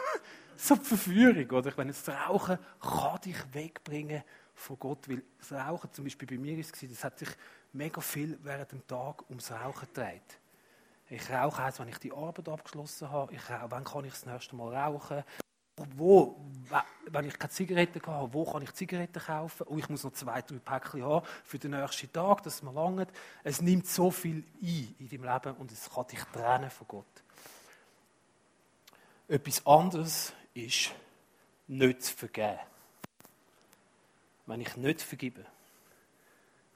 so 0.56 0.76
eine 0.76 0.82
Verführung, 0.82 1.50
oder? 1.50 1.68
Ich 1.68 1.76
meine, 1.76 1.92
das 1.92 2.08
Rauchen 2.08 2.58
kann 2.80 3.20
dich 3.20 3.36
wegbringen 3.52 4.24
von 4.56 4.78
Gott, 4.78 5.08
weil 5.08 5.22
das 5.38 5.52
Rauchen, 5.52 5.92
zum 5.92 6.04
Beispiel 6.04 6.26
bei 6.26 6.38
mir 6.38 6.58
ist 6.58 6.74
es, 6.74 6.90
das 6.90 7.04
hat 7.04 7.18
sich 7.18 7.28
mega 7.72 8.00
viel 8.00 8.38
während 8.42 8.72
dem 8.72 8.86
Tag 8.86 9.28
ums 9.28 9.52
Rauchen 9.52 9.86
gedreht. 9.86 10.40
Ich 11.08 11.30
rauche 11.30 11.62
erst, 11.62 11.78
wenn 11.78 11.88
ich 11.88 11.98
die 11.98 12.12
Arbeit 12.12 12.48
abgeschlossen 12.48 13.10
habe. 13.10 13.32
Ich 13.32 13.48
rauche, 13.48 13.70
wann 13.70 13.84
kann 13.84 14.04
ich 14.04 14.12
das 14.12 14.26
nächste 14.26 14.56
Mal 14.56 14.74
rauchen? 14.74 15.22
Wo, 15.94 16.40
wenn 17.10 17.26
ich 17.26 17.38
keine 17.38 17.52
Zigaretten 17.52 18.00
habe, 18.06 18.32
wo 18.32 18.50
kann 18.50 18.62
ich 18.62 18.72
Zigaretten 18.72 19.20
kaufen? 19.20 19.66
Und 19.66 19.78
ich 19.78 19.88
muss 19.90 20.04
noch 20.04 20.14
zwei, 20.14 20.40
drei 20.40 20.58
Päckchen 20.58 21.04
haben 21.04 21.26
für 21.44 21.58
den 21.58 21.72
nächsten 21.72 22.10
Tag, 22.10 22.42
dass 22.42 22.54
es 22.54 22.62
mir 22.62 22.72
langt. 22.72 23.10
Es 23.44 23.60
nimmt 23.60 23.86
so 23.86 24.10
viel 24.10 24.42
ein 24.62 24.94
in 24.98 25.08
deinem 25.08 25.32
Leben 25.32 25.56
und 25.58 25.70
es 25.70 25.90
kann 25.90 26.06
dich 26.06 26.24
trennen 26.32 26.70
von 26.70 26.88
Gott. 26.88 27.04
Etwas 29.28 29.66
anderes 29.66 30.32
ist, 30.54 30.92
nicht 31.68 32.02
zu 32.02 32.16
vergeben. 32.16 32.58
Wenn 34.46 34.60
ich 34.60 34.76
nicht 34.76 35.02
vergebe, 35.02 35.44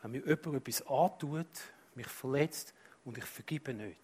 wenn 0.03 0.13
mir 0.13 0.27
jemand 0.27 0.57
etwas 0.57 0.87
antut, 0.87 1.47
mich 1.95 2.07
verletzt 2.07 2.75
und 3.05 3.19
ich 3.19 3.25
vergebe 3.25 3.75
nicht, 3.75 4.01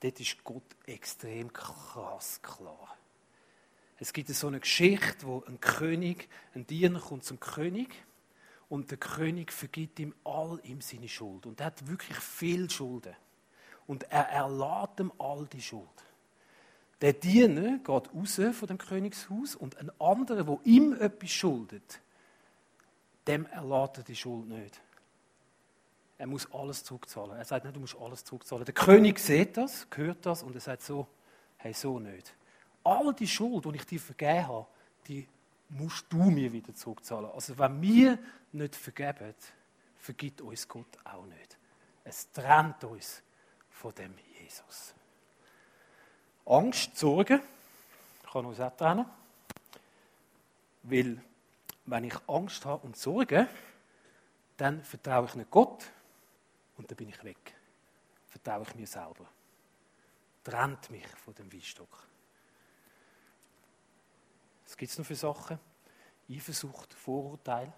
dort 0.00 0.20
ist 0.20 0.42
Gott 0.44 0.76
extrem 0.86 1.52
krass 1.52 2.40
klar. 2.42 2.96
Es 4.00 4.12
gibt 4.12 4.28
so 4.28 4.46
eine 4.46 4.60
Geschichte, 4.60 5.26
wo 5.26 5.42
ein 5.46 5.60
König, 5.60 6.28
ein 6.54 6.66
Diener 6.66 7.00
kommt 7.00 7.24
zum 7.24 7.40
König 7.40 7.88
und 8.68 8.90
der 8.90 8.98
König 8.98 9.52
vergibt 9.52 9.98
ihm 9.98 10.14
all 10.24 10.60
ihm 10.62 10.80
seine 10.80 11.08
Schuld. 11.08 11.46
Und 11.46 11.60
er 11.60 11.66
hat 11.66 11.88
wirklich 11.88 12.18
viel 12.18 12.70
Schulden. 12.70 13.16
Und 13.86 14.04
er 14.04 14.28
erlaubt 14.28 15.00
ihm 15.00 15.10
all 15.18 15.46
die 15.46 15.62
Schuld. 15.62 15.88
Der 17.00 17.12
Diener 17.12 17.78
geht 17.78 17.88
raus 17.88 18.40
von 18.52 18.68
dem 18.68 18.78
Königshaus 18.78 19.56
und 19.56 19.76
ein 19.78 19.90
anderer, 20.00 20.46
wo 20.46 20.60
ihm 20.64 20.92
etwas 20.92 21.30
schuldet, 21.30 22.00
dem 23.28 23.46
erlaubt 23.46 23.98
er 23.98 24.04
die 24.04 24.16
Schuld 24.16 24.48
nicht. 24.48 24.80
Er 26.16 26.26
muss 26.26 26.52
alles 26.52 26.82
zurückzahlen. 26.82 27.36
Er 27.36 27.44
sagt 27.44 27.64
nicht, 27.64 27.76
du 27.76 27.80
musst 27.80 27.96
alles 27.96 28.24
zurückzahlen. 28.24 28.64
Der 28.64 28.74
König 28.74 29.20
sieht 29.20 29.56
das, 29.56 29.86
hört 29.94 30.26
das 30.26 30.42
und 30.42 30.54
er 30.54 30.60
sagt 30.60 30.82
so, 30.82 31.06
hey, 31.58 31.72
so 31.72 32.00
nicht. 32.00 32.34
All 32.82 33.14
die 33.14 33.28
Schuld, 33.28 33.64
die 33.64 33.76
ich 33.76 33.86
dir 33.86 34.00
vergeben 34.00 34.48
habe, 34.48 34.66
die 35.06 35.28
musst 35.68 36.06
du 36.10 36.24
mir 36.24 36.52
wieder 36.52 36.74
zurückzahlen. 36.74 37.30
Also 37.30 37.56
wenn 37.58 37.80
wir 37.80 38.18
nicht 38.52 38.74
vergeben, 38.74 39.34
vergibt 39.98 40.40
uns 40.40 40.66
Gott 40.66 40.98
auch 41.04 41.26
nicht. 41.26 41.56
Es 42.02 42.32
trennt 42.32 42.82
uns 42.84 43.22
von 43.70 43.94
dem 43.94 44.14
Jesus. 44.40 44.94
Angst, 46.46 46.96
Sorgen 46.96 47.40
kann 48.32 48.46
uns 48.46 48.60
auch 48.60 48.74
trennen. 48.76 49.06
Weil, 50.82 51.20
wenn 51.90 52.04
ich 52.04 52.14
Angst 52.26 52.64
habe 52.64 52.86
und 52.86 52.96
Sorgen, 52.96 53.48
dann 54.56 54.82
vertraue 54.82 55.26
ich 55.26 55.34
nicht 55.34 55.50
Gott, 55.50 55.90
und 56.78 56.90
dann 56.90 56.96
bin 56.96 57.08
ich 57.08 57.24
weg. 57.24 57.54
Vertraue 58.26 58.62
ich 58.62 58.74
mir 58.74 58.86
selber. 58.86 59.26
Trennt 60.44 60.90
mich 60.90 61.06
von 61.06 61.34
dem 61.34 61.52
Weinstock. 61.52 62.06
Was 64.64 64.76
gibt 64.76 64.92
es 64.92 64.98
noch 64.98 65.04
für 65.04 65.16
Sachen? 65.16 65.58
Eifersucht, 66.30 66.94
Vorurteil. 66.94 67.72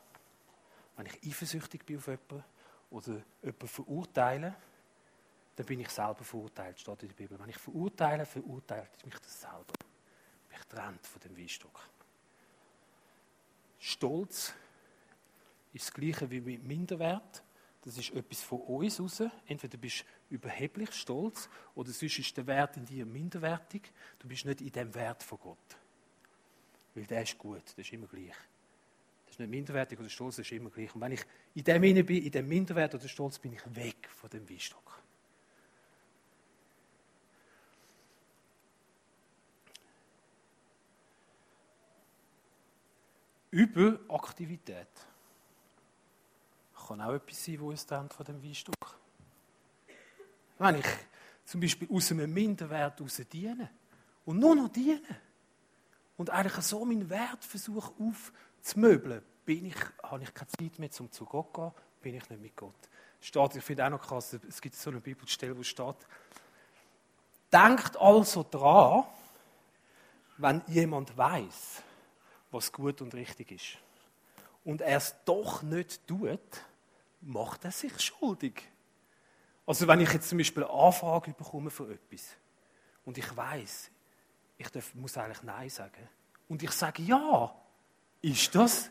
Wenn 0.97 1.07
ich 1.07 1.27
eifersüchtig 1.27 1.85
bin 1.87 1.97
auf 1.97 2.07
jemanden 2.07 2.45
oder 2.91 3.23
jemanden 3.43 3.69
verurteile, 3.69 4.55
dann 5.57 5.67
bin 5.67 5.81
ich 5.81 5.89
selber 5.89 6.23
verurteilt, 6.23 6.79
steht 6.79 7.03
in 7.03 7.09
der 7.09 7.17
Bibel. 7.17 7.39
Wenn 7.39 7.49
ich 7.49 7.59
verurteile, 7.59 8.27
verurteilt 8.27 9.05
mich 9.05 9.19
das 9.19 9.41
selber. 9.41 9.73
Mich 10.51 10.65
trennt 10.69 11.07
von 11.07 11.21
dem 11.21 11.37
Weinstock. 11.37 11.81
Stolz 13.81 14.53
ist 15.73 15.87
das 15.87 15.95
Gleiche 15.95 16.31
wie 16.31 16.41
mit 16.41 16.63
Minderwert. 16.63 17.43
Das 17.83 17.97
ist 17.97 18.11
etwas 18.11 18.43
von 18.43 18.61
uns 18.61 19.01
raus. 19.01 19.23
Entweder 19.47 19.73
du 19.73 19.79
bist 19.79 20.05
überheblich 20.29 20.93
stolz 20.93 21.49
oder 21.75 21.91
sonst 21.91 22.19
ist 22.19 22.37
der 22.37 22.47
Wert 22.47 22.77
in 22.77 22.85
dir 22.85 23.07
minderwertig. 23.07 23.91
Du 24.19 24.29
bist 24.29 24.45
nicht 24.45 24.61
in 24.61 24.71
dem 24.71 24.95
Wert 24.95 25.23
von 25.23 25.39
Gott. 25.39 25.79
Weil 26.95 27.07
der 27.07 27.23
ist 27.23 27.39
gut, 27.39 27.63
das 27.65 27.79
ist 27.79 27.93
immer 27.93 28.07
gleich. 28.07 28.37
Das 29.25 29.37
ist 29.37 29.41
nicht 29.41 29.51
minderwertig 29.51 29.99
oder 29.99 30.11
stolz, 30.11 30.37
das 30.37 30.47
ist 30.47 30.53
immer 30.53 30.69
gleich. 30.69 30.95
Und 30.95 31.01
wenn 31.01 31.13
ich 31.13 31.23
in 31.55 31.65
dem 31.65 31.81
bin, 31.81 32.23
in 32.23 32.31
dem 32.31 32.49
Minderwert 32.49 32.95
oder 32.95 33.09
Stolz, 33.09 33.39
bin 33.39 33.55
ich 33.55 33.63
weg 33.75 34.09
von 34.15 34.29
dem 34.29 34.49
Weinstock. 34.51 35.00
Überaktivität 43.51 44.89
kann 46.87 47.01
auch 47.01 47.13
etwas 47.13 47.45
sein, 47.45 47.55
das 47.55 47.63
uns 47.63 47.87
trennt 47.87 48.13
von 48.13 48.27
dem 48.27 48.43
Weinstock. 48.43 48.99
Wenn 50.59 50.77
ich 50.77 50.87
zum 51.45 51.61
Beispiel 51.61 51.89
aus 51.91 52.11
einem 52.11 52.33
Minderwert 52.33 52.99
heraus 52.99 53.23
diene 53.33 53.71
und 54.25 54.39
nur 54.39 54.55
noch 54.55 54.69
diene 54.69 55.01
und 56.17 56.31
eigentlich 56.31 56.65
so 56.65 56.85
meinen 56.85 57.09
Wert 57.09 57.45
versuche 57.45 57.93
aufzumöbeln, 57.99 59.23
bin 59.45 59.67
ich, 59.67 59.77
habe 60.03 60.23
ich 60.23 60.35
keine 60.35 60.49
Zeit 60.49 60.79
mehr, 60.79 60.91
um 60.99 61.11
zu 61.11 61.25
Gott 61.25 61.47
zu 61.47 61.61
gehen, 61.61 61.73
bin 62.03 62.15
ich 62.15 62.31
nicht 62.31 62.43
mit 62.43 62.57
Gott. 62.57 62.75
Steht, 63.21 63.57
ich 63.57 63.65
finde 63.65 63.87
auch 63.87 63.91
noch 63.91 64.01
krass, 64.01 64.33
es 64.49 64.61
gibt 64.61 64.75
so 64.75 64.91
eine 64.91 65.01
Bibelstelle, 65.01 65.57
wo 65.57 65.63
steht, 65.63 65.97
denkt 67.53 67.97
also 67.97 68.47
dran, 68.49 69.05
wenn 70.39 70.63
jemand 70.69 71.17
weiß, 71.17 71.83
was 72.51 72.73
gut 72.73 73.01
und 73.01 73.15
richtig 73.15 73.53
ist, 73.53 73.79
und 74.65 74.81
er 74.83 74.99
es 74.99 75.15
doch 75.25 75.63
nicht 75.63 76.07
tut, 76.07 76.41
macht 77.21 77.65
er 77.65 77.71
sich 77.71 77.99
schuldig. 78.01 78.63
Also 79.67 79.87
wenn 79.87 80.01
ich 80.01 80.13
jetzt 80.13 80.29
zum 80.29 80.39
Beispiel 80.39 80.65
eine 80.65 80.73
Anfrage 80.73 81.33
bekomme 81.33 81.71
für 81.71 81.93
etwas 81.93 82.37
und 83.05 83.17
ich 83.19 83.37
weiß, 83.37 83.91
ich 84.59 84.69
darf, 84.69 84.95
muss 84.95 85.17
eigentlich 85.17 85.43
Nein 85.43 85.71
sagen 85.71 86.09
und 86.49 86.63
ich 86.63 86.73
sage 86.73 87.03
Ja, 87.03 87.55
ist 88.21 88.55
das 88.55 88.91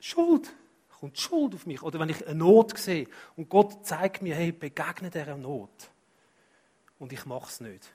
Schuld? 0.00 0.52
Kommt 1.00 1.18
Schuld 1.18 1.54
auf 1.54 1.66
mich? 1.66 1.82
Oder 1.82 2.00
wenn 2.00 2.08
ich 2.08 2.26
eine 2.26 2.34
Not 2.34 2.78
sehe 2.78 3.06
und 3.36 3.48
Gott 3.48 3.86
zeigt 3.86 4.22
mir, 4.22 4.34
hey, 4.34 4.52
begegne 4.52 5.10
dieser 5.10 5.36
Not 5.36 5.90
und 6.98 7.12
ich 7.12 7.24
mache 7.26 7.48
es 7.48 7.60
nicht, 7.60 7.92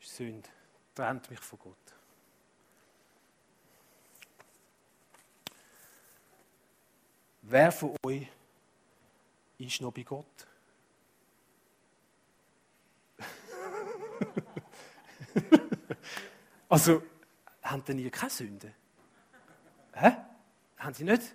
ist 0.00 0.16
Sünde, 0.16 0.48
trennt 0.94 1.30
mich 1.30 1.40
von 1.40 1.58
Gott. 1.58 1.97
Wer 7.50 7.72
von 7.72 7.96
euch 8.04 8.28
ist 9.56 9.80
noch 9.80 9.90
bei 9.90 10.02
Gott? 10.02 10.26
also, 16.68 17.02
haben 17.62 17.82
denn 17.86 18.00
ihr 18.00 18.10
keine 18.10 18.28
Sünde? 18.30 18.74
Hä? 19.94 20.18
Haben 20.76 20.92
sie 20.92 21.04
nicht? 21.04 21.34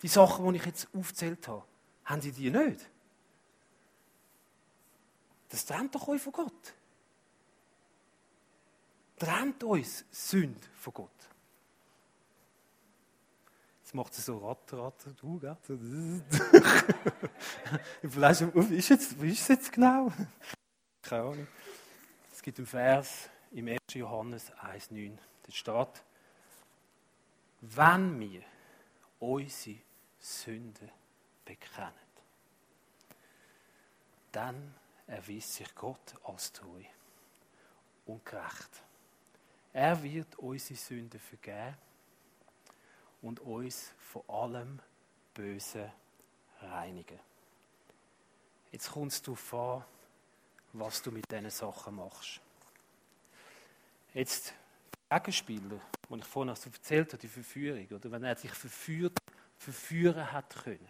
Die 0.00 0.08
Sachen, 0.08 0.50
die 0.50 0.58
ich 0.58 0.64
jetzt 0.64 0.88
aufgezählt 0.94 1.46
habe, 1.46 1.62
haben 2.06 2.22
sie 2.22 2.32
die 2.32 2.50
nicht? 2.50 2.88
Das 5.50 5.66
trennt 5.66 5.94
doch 5.94 6.08
euch 6.08 6.22
von 6.22 6.32
Gott. 6.32 6.74
Trennt 9.18 9.62
uns 9.62 10.06
Sünde 10.10 10.66
von 10.74 10.94
Gott. 10.94 11.29
Jetzt 13.90 13.96
macht 13.96 14.14
sie 14.14 14.22
so 14.22 14.38
Ratter, 14.38 14.78
Ratter, 14.78 15.10
du, 15.14 15.40
gell? 15.40 15.56
Vielleicht, 18.08 18.40
wie 18.70 18.76
ist, 18.76 18.88
jetzt, 18.88 19.20
wie 19.20 19.32
ist 19.32 19.40
es 19.40 19.48
jetzt 19.48 19.72
genau? 19.72 20.12
Keine 21.02 21.22
Ahnung. 21.22 21.48
Es 22.30 22.40
gibt 22.40 22.58
einen 22.58 22.68
Vers 22.68 23.28
im 23.50 23.66
1. 23.66 23.80
Johannes 23.94 24.52
1,9. 24.52 25.18
Da 25.42 25.50
steht, 25.50 26.04
wenn 27.62 28.20
wir 28.20 28.42
unsere 29.18 29.80
Sünden 30.20 30.92
bekennen, 31.44 31.90
dann 34.30 34.72
erweist 35.08 35.54
sich 35.54 35.74
Gott 35.74 36.14
als 36.22 36.52
treu 36.52 36.84
und 38.06 38.24
gerecht. 38.24 38.84
Er 39.72 40.00
wird 40.00 40.38
unsere 40.38 40.78
Sünden 40.78 41.18
vergeben 41.18 41.89
und 43.22 43.40
uns 43.40 43.94
von 43.98 44.22
allem 44.28 44.80
Bösen 45.34 45.90
reinigen. 46.60 47.18
Jetzt 48.72 48.94
es 48.96 49.22
darauf 49.22 49.54
an, 49.54 49.84
was 50.72 51.02
du 51.02 51.10
mit 51.10 51.30
diesen 51.30 51.50
Sachen 51.50 51.96
machst. 51.96 52.40
Jetzt, 54.14 54.54
der 55.10 55.20
Gegenspieler, 55.20 55.80
den 56.08 56.18
ich 56.18 56.24
vorhin 56.24 56.54
so 56.54 56.70
erzählt 56.70 57.12
habe, 57.12 57.18
die 57.20 57.28
Verführung, 57.28 57.86
oder 57.88 58.10
wenn 58.10 58.24
er 58.24 58.36
sich 58.36 58.52
verführt, 58.52 59.18
verführen 59.58 60.32
hat 60.32 60.54
können, 60.62 60.88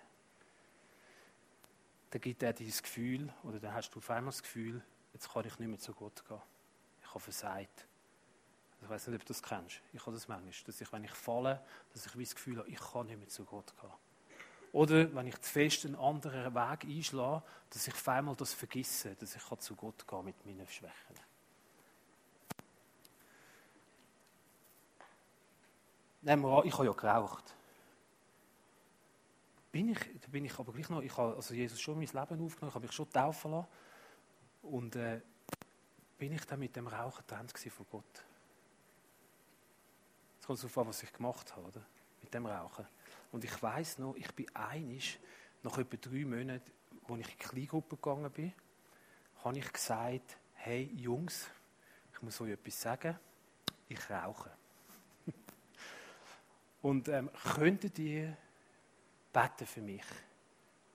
dann 2.11 2.21
gibt 2.21 2.43
er 2.43 2.53
dieses 2.53 2.83
Gefühl, 2.83 3.33
oder 3.45 3.61
dann 3.61 3.73
hast 3.73 3.91
du 3.91 3.99
auf 3.99 4.11
einmal 4.11 4.33
das 4.33 4.43
Gefühl, 4.43 4.83
jetzt 5.13 5.33
kann 5.33 5.47
ich 5.47 5.59
nicht 5.59 5.69
mehr 5.69 5.79
zu 5.79 5.93
Gott 5.95 6.25
gehen. 6.27 6.41
Ich 7.03 7.09
habe 7.09 7.21
versagt. 7.21 7.87
Ich 8.91 8.95
weiß 8.95 9.07
nicht, 9.07 9.21
ob 9.21 9.25
du 9.25 9.33
das 9.33 9.41
kennst. 9.41 9.81
Ich 9.93 10.01
habe 10.01 10.17
das 10.17 10.27
manchmal, 10.27 10.53
dass 10.67 10.81
ich, 10.81 10.93
wenn 10.93 11.05
ich 11.05 11.13
falle, 11.13 11.63
dass 11.93 12.07
ich 12.07 12.13
das 12.13 12.35
Gefühl 12.35 12.59
habe, 12.59 12.69
ich 12.69 12.81
kann 12.81 13.07
nicht 13.07 13.19
mehr 13.19 13.29
zu 13.29 13.45
Gott 13.45 13.73
gehen. 13.81 13.91
Oder 14.73 15.15
wenn 15.15 15.29
ich 15.29 15.41
zu 15.41 15.49
fest 15.49 15.87
einen 15.87 15.95
anderen 15.95 16.53
Weg 16.53 16.85
einschlage, 16.85 17.45
dass 17.71 17.87
ich 17.87 17.95
auf 17.95 18.09
einmal 18.09 18.35
das 18.35 18.53
vergesse, 18.53 19.15
dass 19.15 19.37
ich 19.37 19.59
zu 19.61 19.77
Gott 19.77 20.09
gehen 20.09 20.25
mit 20.25 20.45
meinen 20.45 20.67
Schwächen. 20.67 21.15
Nehmen 26.23 26.43
wir 26.43 26.59
an, 26.59 26.67
ich 26.67 26.75
habe 26.75 26.87
ja 26.87 26.93
geraucht. 26.93 27.55
Bin 29.71 29.91
ich, 29.91 30.01
bin 30.33 30.47
ich 30.47 30.59
aber 30.59 30.73
gleich 30.73 30.89
noch, 30.89 31.01
ich 31.01 31.17
habe 31.17 31.37
also 31.37 31.55
Jesus 31.55 31.81
schon 31.81 31.95
mein 31.95 32.09
Leben 32.09 32.45
aufgenommen, 32.45 32.71
ich 32.71 32.75
habe 32.75 32.87
mich 32.87 32.93
schon 32.93 33.09
taufen 33.09 33.53
lassen. 33.53 33.69
Und 34.63 34.97
äh, 34.97 35.21
bin 36.19 36.33
ich 36.33 36.45
dann 36.45 36.59
mit 36.59 36.75
dem 36.75 36.89
Rauchen 36.89 37.25
getrennt 37.25 37.57
von 37.57 37.87
Gott? 37.89 38.25
Kommt 40.51 40.65
darauf 40.65 40.79
an, 40.79 40.89
was 40.89 41.03
ich 41.05 41.13
gemacht 41.13 41.55
habe, 41.55 41.69
oder? 41.69 41.81
Mit 42.21 42.35
dem 42.35 42.45
Rauchen. 42.45 42.85
Und 43.31 43.45
ich 43.45 43.63
weiß 43.63 43.99
noch, 43.99 44.17
ich 44.17 44.35
bin 44.35 44.53
einig, 44.53 45.21
nach 45.63 45.79
etwa 45.79 45.97
drei 45.97 46.25
Monaten, 46.25 46.73
als 47.09 47.21
ich 47.21 47.27
in 47.27 47.39
die 47.39 47.45
Kleingruppe 47.45 47.95
gegangen 47.95 48.29
bin, 48.33 48.53
habe 49.45 49.59
ich 49.59 49.73
gesagt, 49.73 50.39
hey 50.55 50.91
Jungs, 50.97 51.47
ich 52.13 52.21
muss 52.21 52.41
euch 52.41 52.51
etwas 52.51 52.81
sagen, 52.81 53.17
ich 53.89 54.11
rauche. 54.11 54.51
Und 56.83 57.07
ähm, 57.07 57.31
könntet 57.55 57.97
ihr 58.01 58.37
beten 59.33 59.67
für 59.69 59.83
mich, 59.83 60.03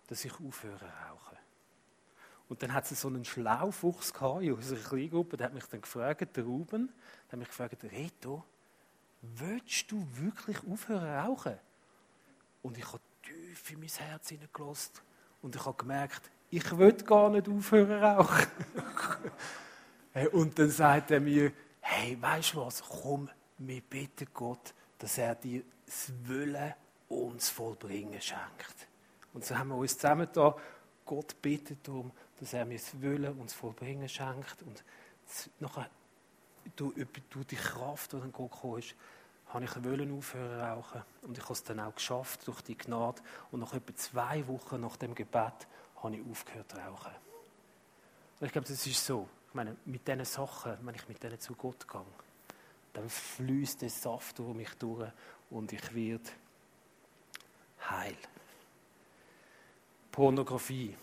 dass 0.08 0.26
ich 0.26 0.34
aufhöre 0.38 0.92
rauchen? 1.08 1.38
Und 2.50 2.62
dann 2.62 2.74
hat 2.74 2.92
es 2.92 3.00
so 3.00 3.08
einen 3.08 3.24
Schlaufuchs 3.24 4.12
in 4.42 4.52
unserer 4.52 4.80
Kleingruppe, 4.80 5.38
der 5.38 5.46
hat 5.46 5.54
mich 5.54 5.66
dann 5.68 5.80
gefragt, 5.80 6.36
der 6.36 6.44
Ruben, 6.44 6.92
der 7.28 7.32
hat 7.32 7.40
mich 7.40 7.48
gefragt, 7.48 7.82
Reto, 7.86 8.44
willst 9.36 9.92
du 9.92 10.06
wirklich 10.14 10.58
aufhören 10.70 11.20
rauchen? 11.20 11.58
Und 12.62 12.78
ich 12.78 12.88
habe 12.88 13.00
tief 13.24 13.72
in 13.72 13.80
mein 13.80 13.90
Herz 13.90 14.30
hineingelassen 14.30 14.94
und 15.42 15.56
ich 15.56 15.66
habe 15.66 15.78
gemerkt, 15.78 16.30
ich 16.50 16.78
will 16.78 16.94
gar 16.94 17.30
nicht 17.30 17.50
aufhören 17.50 18.04
rauchen. 18.04 18.48
und 20.32 20.58
dann 20.58 20.70
sagt 20.70 21.12
er 21.12 21.20
mir, 21.20 21.52
hey, 21.82 22.20
weißt 22.22 22.54
du 22.54 22.66
was, 22.66 22.82
komm, 22.82 23.30
wir 23.58 23.82
bitten 23.82 24.28
Gott, 24.34 24.74
dass 24.98 25.18
er 25.18 25.36
dir 25.36 25.64
das 25.86 26.12
Willen 26.24 26.74
uns 27.10 27.50
vollbringen 27.50 28.20
schenkt. 28.22 28.88
Und 29.34 29.46
so 29.46 29.58
haben 29.58 29.70
wir 29.70 29.76
uns 29.76 29.98
zusammen 29.98 30.28
da, 30.34 30.56
Gott 31.06 31.40
bittet 31.42 31.88
darum, 31.88 32.12
dass 32.40 32.54
er 32.54 32.66
mir 32.66 32.78
das 32.78 33.00
Willen 33.02 33.40
uns 33.40 33.54
vollbringen 33.54 34.10
schenkt 34.10 34.64
und 34.64 34.84
nachher 35.60 35.90
durch, 36.76 36.94
durch 37.30 37.48
die 37.48 37.56
Kraft, 37.56 38.14
die 38.14 38.20
dann 38.20 38.32
gekommen 38.32 38.80
ist, 38.80 38.96
habe 39.56 39.64
ich 39.64 39.84
wollen 39.86 40.12
aufhören 40.18 40.60
rauchen 40.60 41.02
und 41.22 41.38
ich 41.38 41.44
habe 41.44 41.54
es 41.54 41.64
dann 41.64 41.80
auch 41.80 41.96
geschafft 41.96 42.46
durch 42.46 42.62
die 42.62 42.78
Gnade 42.78 43.22
und 43.52 43.62
nach 43.62 43.74
etwa 43.74 43.96
zwei 43.96 44.46
Wochen 44.50 44.82
nach 44.82 44.98
dem 44.98 45.16
Gebet 45.16 45.68
habe 46.04 46.16
ich 46.16 46.22
aufgehört 46.30 46.76
rauchen. 46.76 47.14
Und 48.40 48.46
ich 48.46 48.52
glaube, 48.52 48.68
das 48.68 48.86
ist 48.86 49.06
so. 49.06 49.30
Ich 49.48 49.54
meine, 49.54 49.78
mit 49.86 50.06
diesen 50.06 50.26
Sachen, 50.26 50.74
wenn 50.82 50.94
ich 50.94 51.08
mit 51.08 51.24
denen 51.24 51.40
zu 51.40 51.56
Gott 51.56 51.88
gehe, 51.88 52.02
dann 52.92 53.08
fließt 53.08 53.82
der 53.82 53.90
Saft 53.90 54.38
durch 54.40 54.54
mich 54.54 54.74
durch 54.74 55.10
und 55.50 55.72
ich 55.72 55.96
werde 55.96 56.30
heil. 57.90 58.18
Pornografie. 60.12 60.98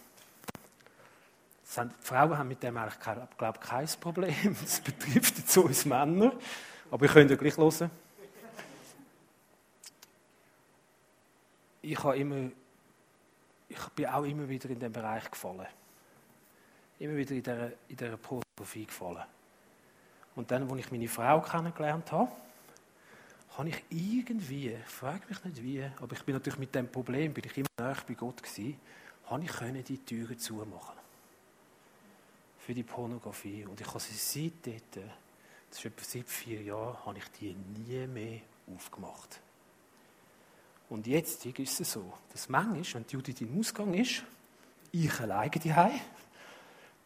Die 1.74 1.90
Frauen 2.00 2.36
haben 2.36 2.48
mit 2.48 2.62
dem 2.62 2.76
eigentlich, 2.76 3.00
glaube 3.00 3.58
ich, 3.58 3.66
kein 3.66 3.88
Problem. 3.98 4.56
Das 4.62 4.82
betrifft 4.82 5.38
jetzt 5.38 5.56
uns 5.56 5.86
Männer. 5.86 6.34
Aber 6.90 7.06
ihr 7.06 7.10
könnt 7.10 7.30
ja 7.30 7.36
gleich 7.36 7.56
hören. 7.56 7.90
Ich, 11.82 12.02
habe 12.02 12.16
immer, 12.16 12.50
ich 13.68 13.88
bin 13.90 14.06
auch 14.06 14.24
immer 14.24 14.48
wieder 14.48 14.70
in 14.70 14.78
den 14.78 14.92
Bereich 14.92 15.30
gefallen. 15.30 15.66
Immer 16.98 17.16
wieder 17.16 17.32
in 17.32 17.42
dieser, 17.42 17.66
in 17.88 17.96
dieser 17.96 18.16
Pornografie 18.16 18.86
gefallen. 18.86 19.24
Und 20.34 20.50
dann, 20.50 20.70
als 20.70 20.80
ich 20.80 20.90
meine 20.90 21.08
Frau 21.08 21.40
kennengelernt 21.40 22.10
habe, 22.12 22.30
habe 23.58 23.68
ich 23.68 23.84
irgendwie, 23.90 24.76
frage 24.86 25.26
mich 25.28 25.44
nicht 25.44 25.62
wie, 25.62 25.84
aber 26.00 26.14
ich 26.14 26.22
bin 26.24 26.34
natürlich 26.34 26.58
mit 26.58 26.74
dem 26.74 26.90
Problem, 26.90 27.34
bin 27.34 27.44
ich 27.44 27.58
immer 27.58 27.68
näher 27.78 27.96
bei 28.06 28.14
Gott 28.14 28.42
gewesen, 28.42 28.80
habe 29.26 29.44
ich 29.44 29.84
die 29.84 29.98
Türen 29.98 30.38
zumachen 30.38 30.96
für 32.58 32.72
die 32.72 32.82
Pornografie. 32.82 33.66
Und 33.66 33.80
ich 33.80 33.86
habe 33.86 34.00
sie 34.00 34.14
seitdem, 34.14 34.80
das 35.68 35.78
ist 35.78 35.84
etwa 35.84 36.04
seit 36.04 36.28
vier 36.28 36.62
Jahren, 36.62 37.04
habe 37.04 37.18
ich 37.18 37.28
die 37.32 37.54
nie 37.54 38.06
mehr 38.06 38.40
aufgemacht. 38.74 39.40
Und 40.92 41.06
jetzt 41.06 41.46
ist 41.46 41.80
es 41.80 41.92
so, 41.92 42.12
dass 42.30 42.50
manchmal, 42.50 42.84
wenn 42.92 43.06
die 43.06 43.14
Judith 43.14 43.40
im 43.40 43.58
Ausgang 43.58 43.94
ist, 43.94 44.24
ich 44.90 45.20
alleine 45.20 45.50
die 45.50 45.74
Hause, 45.74 45.94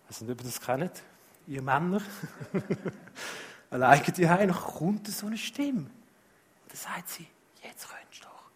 weiß 0.09 0.23
nicht, 0.23 0.31
ob 0.33 0.41
ihr 0.41 0.45
das 0.45 0.61
kennt, 0.61 1.03
ihr 1.47 1.63
Männer, 1.63 2.03
alleine 3.71 4.03
die 4.03 4.29
Hause, 4.29 4.49
dann 4.49 4.57
kommt 4.57 5.07
so 5.07 5.29
eine 5.29 5.39
Stimme. 5.39 5.83
Und 5.83 5.89
dann 6.69 6.77
sagt 6.77 7.11
sie, 7.11 7.29
jetzt 7.63 7.89
könntest 7.89 8.25
du 8.25 8.27
doch. 8.27 8.51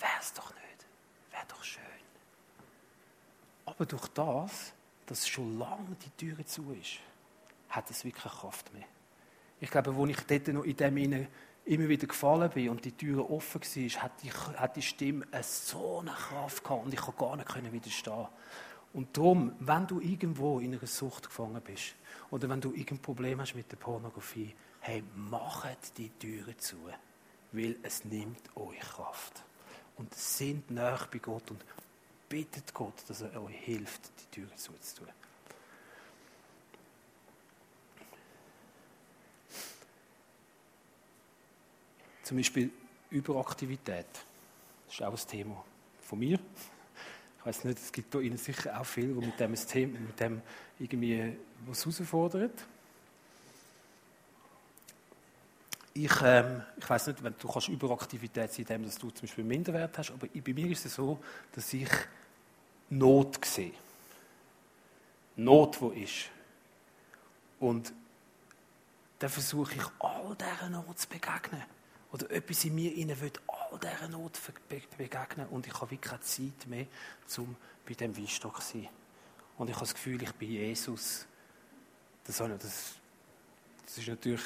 Wär's 0.00 0.32
doch 0.32 0.52
nicht. 0.52 0.86
Wäre 1.30 1.44
doch 1.46 1.62
schön. 1.62 1.84
Aber 3.66 3.86
durch 3.86 4.08
das, 4.08 4.72
dass 5.06 5.28
schon 5.28 5.60
lange 5.60 5.96
die 6.04 6.26
Tür 6.26 6.44
zu 6.44 6.72
ist, 6.72 6.98
hat 7.68 7.88
es 7.88 8.04
wirklich 8.04 8.32
Kraft 8.32 8.74
mehr. 8.74 8.88
Ich 9.60 9.70
glaube, 9.70 9.94
wo 9.94 10.06
ich 10.06 10.18
dort 10.26 10.48
noch 10.48 10.64
in 10.64 10.76
dem 10.76 11.28
immer 11.64 11.88
wieder 11.88 12.06
gefallen 12.06 12.50
bin 12.50 12.70
und 12.70 12.84
die 12.84 12.92
Tür 12.92 13.30
offen 13.30 13.60
war, 13.60 14.02
hat 14.02 14.12
die, 14.22 14.30
hat 14.30 14.76
die 14.76 14.82
Stimme 14.82 15.26
so 15.42 16.00
eine 16.00 16.10
Kraft 16.10 16.64
gehabt 16.64 16.84
und 16.84 16.94
ich 16.94 17.00
konnte 17.00 17.44
gar 17.44 17.60
nicht 17.60 17.72
widerstehen. 17.72 18.26
Und 18.92 19.16
darum, 19.16 19.52
wenn 19.60 19.86
du 19.86 20.00
irgendwo 20.00 20.58
in 20.58 20.74
einer 20.74 20.86
Sucht 20.86 21.28
gefangen 21.28 21.62
bist 21.62 21.94
oder 22.30 22.48
wenn 22.48 22.60
du 22.60 22.70
irgendein 22.70 22.98
Problem 22.98 23.40
hast 23.40 23.54
mit 23.54 23.70
der 23.70 23.76
Pornografie, 23.76 24.54
hey, 24.80 25.04
macht 25.14 25.96
die 25.96 26.10
Türen 26.10 26.58
zu, 26.58 26.76
weil 27.52 27.76
es 27.82 28.04
nimmt 28.04 28.56
euch 28.56 28.80
Kraft. 28.80 29.44
Und 29.96 30.14
sind 30.14 30.70
näher 30.70 31.06
bei 31.12 31.18
Gott 31.18 31.50
und 31.50 31.64
bittet 32.28 32.72
Gott, 32.72 32.94
dass 33.06 33.20
er 33.20 33.42
euch 33.42 33.56
hilft, 33.56 34.10
die 34.20 34.40
Türen 34.40 34.56
zuzutun. 34.56 35.08
Zum 42.30 42.36
Beispiel 42.36 42.70
Überaktivität. 43.10 44.06
Das 44.86 44.94
ist 44.94 45.02
auch 45.02 45.10
ein 45.10 45.28
Thema 45.28 45.64
von 46.00 46.16
mir. 46.16 46.38
Ich 47.40 47.44
weiß 47.44 47.64
nicht, 47.64 47.78
es 47.80 47.90
gibt 47.90 48.14
da 48.14 48.20
Ihnen 48.20 48.38
sicher 48.38 48.80
auch 48.80 48.86
viele, 48.86 49.14
die 49.14 49.26
mit 49.26 49.40
dem, 49.40 49.54
Thema, 49.56 49.98
mit 49.98 50.20
dem 50.20 50.40
irgendwie 50.78 51.36
was 51.66 51.84
herausfordern. 51.84 52.52
Ich, 55.92 56.12
ähm, 56.22 56.62
ich 56.78 56.88
weiß 56.88 57.08
nicht, 57.08 57.20
wenn 57.24 57.34
du 57.36 57.48
kannst 57.48 57.66
Überaktivität 57.66 58.52
sein, 58.52 58.84
dass 58.84 58.94
du 58.94 59.10
zum 59.10 59.22
Beispiel 59.26 59.42
Minderwert 59.42 59.98
hast, 59.98 60.12
aber 60.12 60.28
bei 60.28 60.52
mir 60.52 60.70
ist 60.70 60.86
es 60.86 60.94
so, 60.94 61.18
dass 61.50 61.74
ich 61.74 61.90
Not 62.90 63.44
sehe. 63.44 63.72
Not, 65.34 65.82
wo 65.82 65.90
ist. 65.90 66.26
Und 67.58 67.92
dann 69.18 69.30
versuche 69.30 69.74
ich 69.74 69.82
all 69.98 70.36
dieser 70.36 70.68
Not 70.68 70.96
zu 70.96 71.08
begegnen 71.08 71.64
oder 72.12 72.30
etwas 72.30 72.64
in 72.64 72.74
mir 72.74 72.94
innen 72.94 73.20
will 73.20 73.32
all 73.46 73.78
dieser 73.78 74.08
Not 74.08 74.38
begegnen 74.96 75.46
und 75.48 75.66
ich 75.66 75.74
habe 75.74 75.90
wirklich 75.90 76.00
keine 76.00 76.20
Zeit 76.20 76.66
mehr, 76.66 76.86
um 77.38 77.56
bei 77.86 77.94
dem 77.94 78.16
Weinstock 78.16 78.60
zu 78.62 78.78
sein. 78.78 78.88
Und 79.58 79.68
ich 79.68 79.74
habe 79.74 79.84
das 79.84 79.94
Gefühl, 79.94 80.22
ich 80.22 80.32
bin 80.32 80.50
Jesus. 80.50 81.26
Das, 82.24 82.38
das, 82.38 82.94
das 83.84 83.98
ist 83.98 84.08
natürlich 84.08 84.42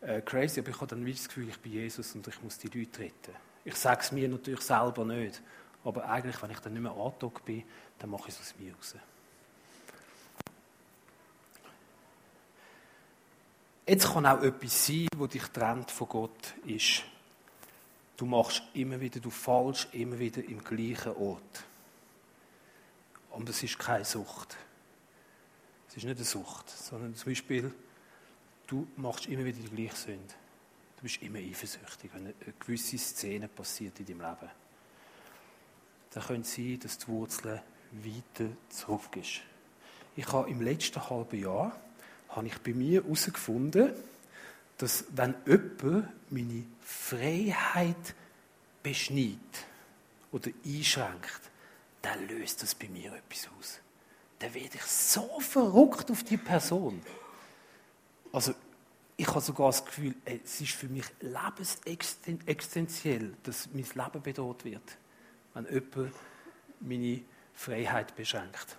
äh, 0.00 0.20
crazy, 0.22 0.60
aber 0.60 0.70
ich 0.70 0.76
habe 0.76 0.86
dann 0.88 1.06
das 1.06 1.28
Gefühl, 1.28 1.48
ich 1.48 1.58
bin 1.58 1.72
Jesus 1.72 2.14
und 2.14 2.26
ich 2.26 2.42
muss 2.42 2.58
die 2.58 2.68
Leute 2.68 3.00
retten. 3.00 3.34
Ich 3.64 3.76
sage 3.76 4.00
es 4.00 4.12
mir 4.12 4.28
natürlich 4.28 4.62
selber 4.62 5.04
nicht, 5.04 5.42
aber 5.84 6.08
eigentlich, 6.08 6.40
wenn 6.42 6.50
ich 6.50 6.60
dann 6.60 6.72
nicht 6.72 6.82
mehr 6.82 6.92
angezogen 6.92 7.40
bin, 7.44 7.62
dann 7.98 8.10
mache 8.10 8.28
ich 8.28 8.34
es 8.34 8.40
aus 8.40 8.54
mir 8.58 8.74
raus. 8.74 8.94
Jetzt 13.90 14.12
kann 14.12 14.24
auch 14.24 14.40
etwas 14.40 14.86
sein, 14.86 15.08
wo 15.16 15.26
dich 15.26 15.42
trennt 15.42 15.90
von 15.90 16.08
Gott, 16.08 16.54
ist 16.64 17.02
du 18.16 18.24
machst 18.24 18.62
immer 18.72 19.00
wieder, 19.00 19.18
du 19.18 19.30
fallst 19.30 19.88
immer 19.94 20.16
wieder 20.16 20.44
im 20.44 20.62
gleichen 20.62 21.16
Ort. 21.16 21.64
Und 23.30 23.48
es 23.48 23.64
ist 23.64 23.80
keine 23.80 24.04
Sucht. 24.04 24.56
Es 25.88 25.96
ist 25.96 26.04
nicht 26.04 26.18
eine 26.18 26.24
Sucht, 26.24 26.70
sondern 26.70 27.16
zum 27.16 27.32
Beispiel, 27.32 27.74
du 28.68 28.86
machst 28.94 29.26
immer 29.26 29.44
wieder 29.44 29.58
die 29.58 29.74
gleiche 29.74 29.96
Sünde. 29.96 30.34
Du 30.98 31.02
bist 31.02 31.20
immer 31.20 31.40
eifersüchtig, 31.40 32.12
wenn 32.14 32.26
eine 32.26 32.34
gewisse 32.60 32.96
Szene 32.96 33.48
passiert 33.48 33.98
in 33.98 34.06
deinem 34.06 34.20
Leben. 34.20 34.50
Dann 36.10 36.22
könnte 36.22 36.42
es 36.42 36.54
sein, 36.54 36.78
dass 36.80 36.96
die 36.96 37.08
Wurzeln 37.08 37.60
weiter 37.90 38.52
zurückgehst. 38.68 39.40
Ich 40.14 40.32
habe 40.32 40.48
im 40.48 40.60
letzten 40.60 41.10
halben 41.10 41.40
Jahr 41.40 41.72
habe 42.30 42.46
ich 42.46 42.58
bei 42.58 42.72
mir 42.72 43.02
herausgefunden, 43.02 43.92
dass 44.78 45.04
wenn 45.10 45.34
jemand 45.46 46.08
meine 46.30 46.64
Freiheit 46.80 48.14
beschneidet 48.82 49.66
oder 50.32 50.50
einschränkt, 50.64 51.40
dann 52.02 52.28
löst 52.28 52.62
das 52.62 52.74
bei 52.74 52.88
mir 52.88 53.12
etwas 53.12 53.48
aus. 53.58 53.80
Dann 54.38 54.54
werde 54.54 54.76
ich 54.76 54.84
so 54.84 55.38
verrückt 55.40 56.10
auf 56.10 56.24
die 56.24 56.38
Person. 56.38 57.02
Also, 58.32 58.54
ich 59.16 59.28
habe 59.28 59.40
sogar 59.42 59.66
das 59.66 59.84
Gefühl, 59.84 60.14
es 60.24 60.62
ist 60.62 60.72
für 60.72 60.88
mich 60.88 61.04
lebensextenziell, 61.20 63.34
dass 63.42 63.68
mein 63.74 63.84
Leben 63.84 64.22
bedroht 64.22 64.64
wird, 64.64 64.96
wenn 65.52 65.66
jemand 65.66 66.14
meine 66.80 67.20
Freiheit 67.52 68.16
beschränkt. 68.16 68.78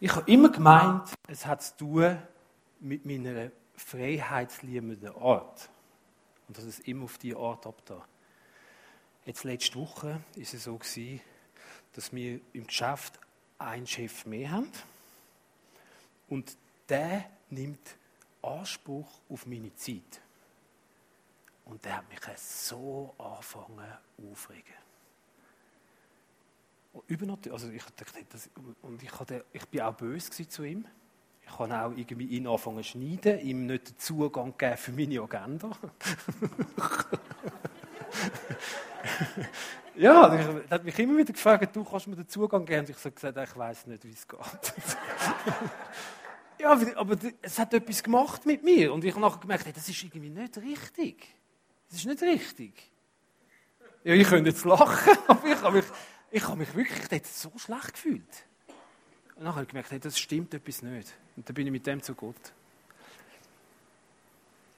Ich 0.00 0.14
habe 0.14 0.30
immer 0.30 0.50
gemeint, 0.50 1.10
es 1.28 1.46
hat 1.46 1.62
zu 1.62 1.76
tun 1.76 2.18
mit 2.80 3.04
meiner 3.04 3.50
freiheitsliebenden 3.76 5.14
Art. 5.16 5.68
Und 6.46 6.56
dass 6.56 6.64
es 6.64 6.80
immer 6.80 7.04
auf 7.04 7.18
diese 7.18 7.36
Art 7.36 7.66
abda. 7.66 8.06
Jetzt 9.24 9.44
letzte 9.44 9.74
Woche 9.76 10.06
war 10.06 10.20
es 10.36 10.50
so 10.52 10.76
gewesen, 10.76 11.20
dass 11.92 12.12
wir 12.12 12.40
im 12.52 12.66
Geschäft 12.66 13.18
einen 13.58 13.86
Chef 13.86 14.24
mehr 14.24 14.50
haben. 14.52 14.72
Und 16.28 16.56
der 16.88 17.28
nimmt 17.50 17.96
Anspruch 18.42 19.20
auf 19.28 19.46
meine 19.46 19.74
Zeit. 19.74 20.20
Und 21.64 21.84
der 21.84 21.98
hat 21.98 22.08
mich 22.08 22.20
so 22.38 23.14
angefangen 23.18 23.92
aufregen. 24.30 24.74
Übernatürlich, 27.06 27.52
also 27.52 27.70
ich 27.70 27.84
dachte, 27.84 28.24
das, 28.30 28.48
und 28.82 29.02
ich, 29.02 29.20
hatte, 29.20 29.44
ich 29.52 29.66
bin 29.68 29.82
auch 29.82 29.94
böse 29.94 30.48
zu 30.48 30.64
ihm. 30.64 30.86
Ich 31.48 31.56
kann 31.56 31.72
auch 31.72 31.92
irgendwie 31.96 32.26
ihn 32.26 32.46
anfangen 32.46 32.82
zu 32.82 32.90
schneiden, 32.90 33.40
ihm 33.40 33.66
nicht 33.66 33.88
den 33.88 33.98
Zugang 33.98 34.54
geben 34.56 34.76
für 34.76 34.92
meine 34.92 35.20
Agenda. 35.20 35.70
ja, 39.96 40.34
er 40.34 40.62
hat 40.70 40.84
mich 40.84 40.98
immer 40.98 41.18
wieder 41.18 41.32
gefragt, 41.32 41.74
du 41.74 41.84
kannst 41.84 42.06
mir 42.06 42.16
den 42.16 42.28
Zugang 42.28 42.64
geben. 42.66 42.80
Und 42.80 42.90
ich 42.90 42.96
habe 42.96 43.12
gesagt, 43.12 43.36
ich 43.36 43.56
weiß 43.56 43.86
nicht, 43.86 44.04
wie 44.04 44.12
es 44.12 44.28
geht. 44.28 44.38
ja, 46.60 46.78
aber 46.96 47.16
es 47.42 47.58
hat 47.58 47.72
etwas 47.74 48.02
gemacht 48.02 48.44
mit 48.46 48.62
mir. 48.62 48.92
Und 48.92 49.04
ich 49.04 49.12
habe 49.12 49.20
nachher 49.22 49.40
gemerkt, 49.40 49.64
hey, 49.66 49.72
das 49.72 49.88
ist 49.88 50.02
irgendwie 50.02 50.30
nicht 50.30 50.58
richtig. 50.58 51.34
Das 51.88 51.98
ist 51.98 52.06
nicht 52.06 52.22
richtig. 52.22 52.90
Ja, 54.04 54.14
ich 54.14 54.28
könnte 54.28 54.50
jetzt 54.50 54.64
lachen, 54.64 55.16
aber 55.26 55.46
ich 55.46 55.62
habe 55.62 55.76
mich, 55.78 55.86
ich 56.30 56.46
habe 56.46 56.56
mich 56.56 56.74
wirklich 56.74 57.26
so 57.26 57.50
schlecht 57.56 57.94
gefühlt. 57.94 58.47
Und 59.38 59.44
dann 59.44 59.54
habe 59.54 59.62
ich 59.62 59.68
gemerkt, 59.68 59.92
hey, 59.92 60.00
das 60.00 60.18
stimmt 60.18 60.52
etwas 60.52 60.82
nicht. 60.82 61.14
Und 61.36 61.48
dann 61.48 61.54
bin 61.54 61.64
ich 61.64 61.72
mit 61.72 61.86
dem 61.86 62.02
zu 62.02 62.12
Gott. 62.12 62.34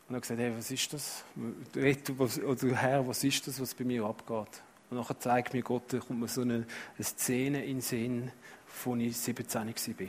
Und 0.06 0.16
habe 0.16 0.20
gesagt, 0.20 0.38
hey, 0.38 0.52
was 0.54 0.70
ist 0.70 0.92
das? 0.92 1.24
Oder 1.74 2.76
Herr, 2.76 3.08
was 3.08 3.24
ist 3.24 3.46
das, 3.46 3.58
was 3.58 3.74
bei 3.74 3.84
mir 3.84 4.04
abgeht? 4.04 4.62
Und 4.90 4.98
dann 4.98 5.20
zeigt 5.20 5.54
mir 5.54 5.62
Gott, 5.62 5.84
da 5.88 5.98
kommt 5.98 6.20
mir 6.20 6.28
so 6.28 6.42
eine, 6.42 6.66
eine 6.96 7.04
Szene 7.04 7.64
in 7.64 7.76
den 7.76 7.80
Sinn, 7.80 8.32
als 8.84 8.98
ich 8.98 9.16
17 9.16 9.66
war. 9.66 10.08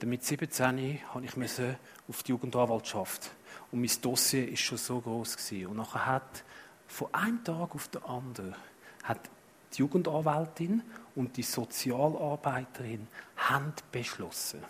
Dann 0.00 0.10
mit 0.10 0.22
17 0.22 1.00
habe 1.14 1.24
ich 1.24 1.60
auf 2.08 2.22
die 2.24 2.32
Jugendanwaltschaft. 2.32 3.30
Und 3.72 3.80
mein 3.80 3.90
Dossier 4.02 4.50
war 4.50 4.56
schon 4.56 4.78
so 4.78 5.00
groß. 5.00 5.36
Und 5.66 5.76
nachher 5.76 6.04
hat 6.04 6.44
von 6.88 7.14
einem 7.14 7.42
Tag 7.42 7.74
auf 7.74 7.88
den 7.88 8.02
anderen 8.02 8.54
hat 9.02 9.30
die 9.72 9.78
Jugendanwältin 9.78 10.82
und 11.14 11.36
die 11.36 11.42
Sozialarbeiterin 11.42 13.08
haben 13.36 13.72
beschlossen, 13.90 14.62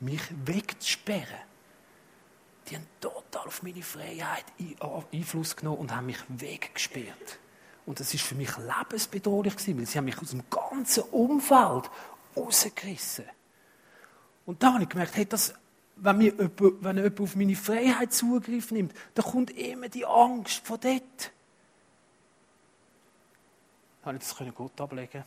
mich 0.00 0.22
wegzusperren. 0.44 1.48
Die 2.68 2.76
haben 2.76 2.86
total 3.00 3.46
auf 3.46 3.62
meine 3.62 3.82
Freiheit 3.82 4.44
Einfluss 5.12 5.56
genommen 5.56 5.78
und 5.78 5.94
haben 5.94 6.06
mich 6.06 6.18
weggesperrt. 6.28 7.38
Und 7.86 8.00
das 8.00 8.12
ist 8.12 8.22
für 8.22 8.34
mich 8.34 8.50
lebensbedrohlich 8.58 9.56
gewesen, 9.56 9.78
weil 9.78 9.86
sie 9.86 9.96
haben 9.96 10.04
mich 10.04 10.20
aus 10.20 10.30
dem 10.30 10.42
ganzen 10.50 11.04
Umfeld 11.04 11.90
rausgerissen. 12.36 13.24
Und 14.44 14.62
da 14.62 14.74
habe 14.74 14.82
ich 14.82 14.88
gemerkt, 14.90 15.16
hey, 15.16 15.26
das, 15.26 15.54
wenn, 15.96 16.18
mir 16.18 16.32
jemand, 16.34 16.60
wenn 16.60 16.96
jemand 16.96 17.20
auf 17.20 17.36
meine 17.36 17.56
Freiheit 17.56 18.12
Zugriff 18.12 18.70
nimmt, 18.70 18.92
dann 19.14 19.24
kommt 19.24 19.50
immer 19.50 19.88
die 19.88 20.04
Angst 20.04 20.66
von 20.66 20.78
dort. 20.80 21.32
Konnte 24.08 24.24
ich 24.24 24.34
das 24.38 24.54
Gott 24.54 24.80
ablegen. 24.80 25.22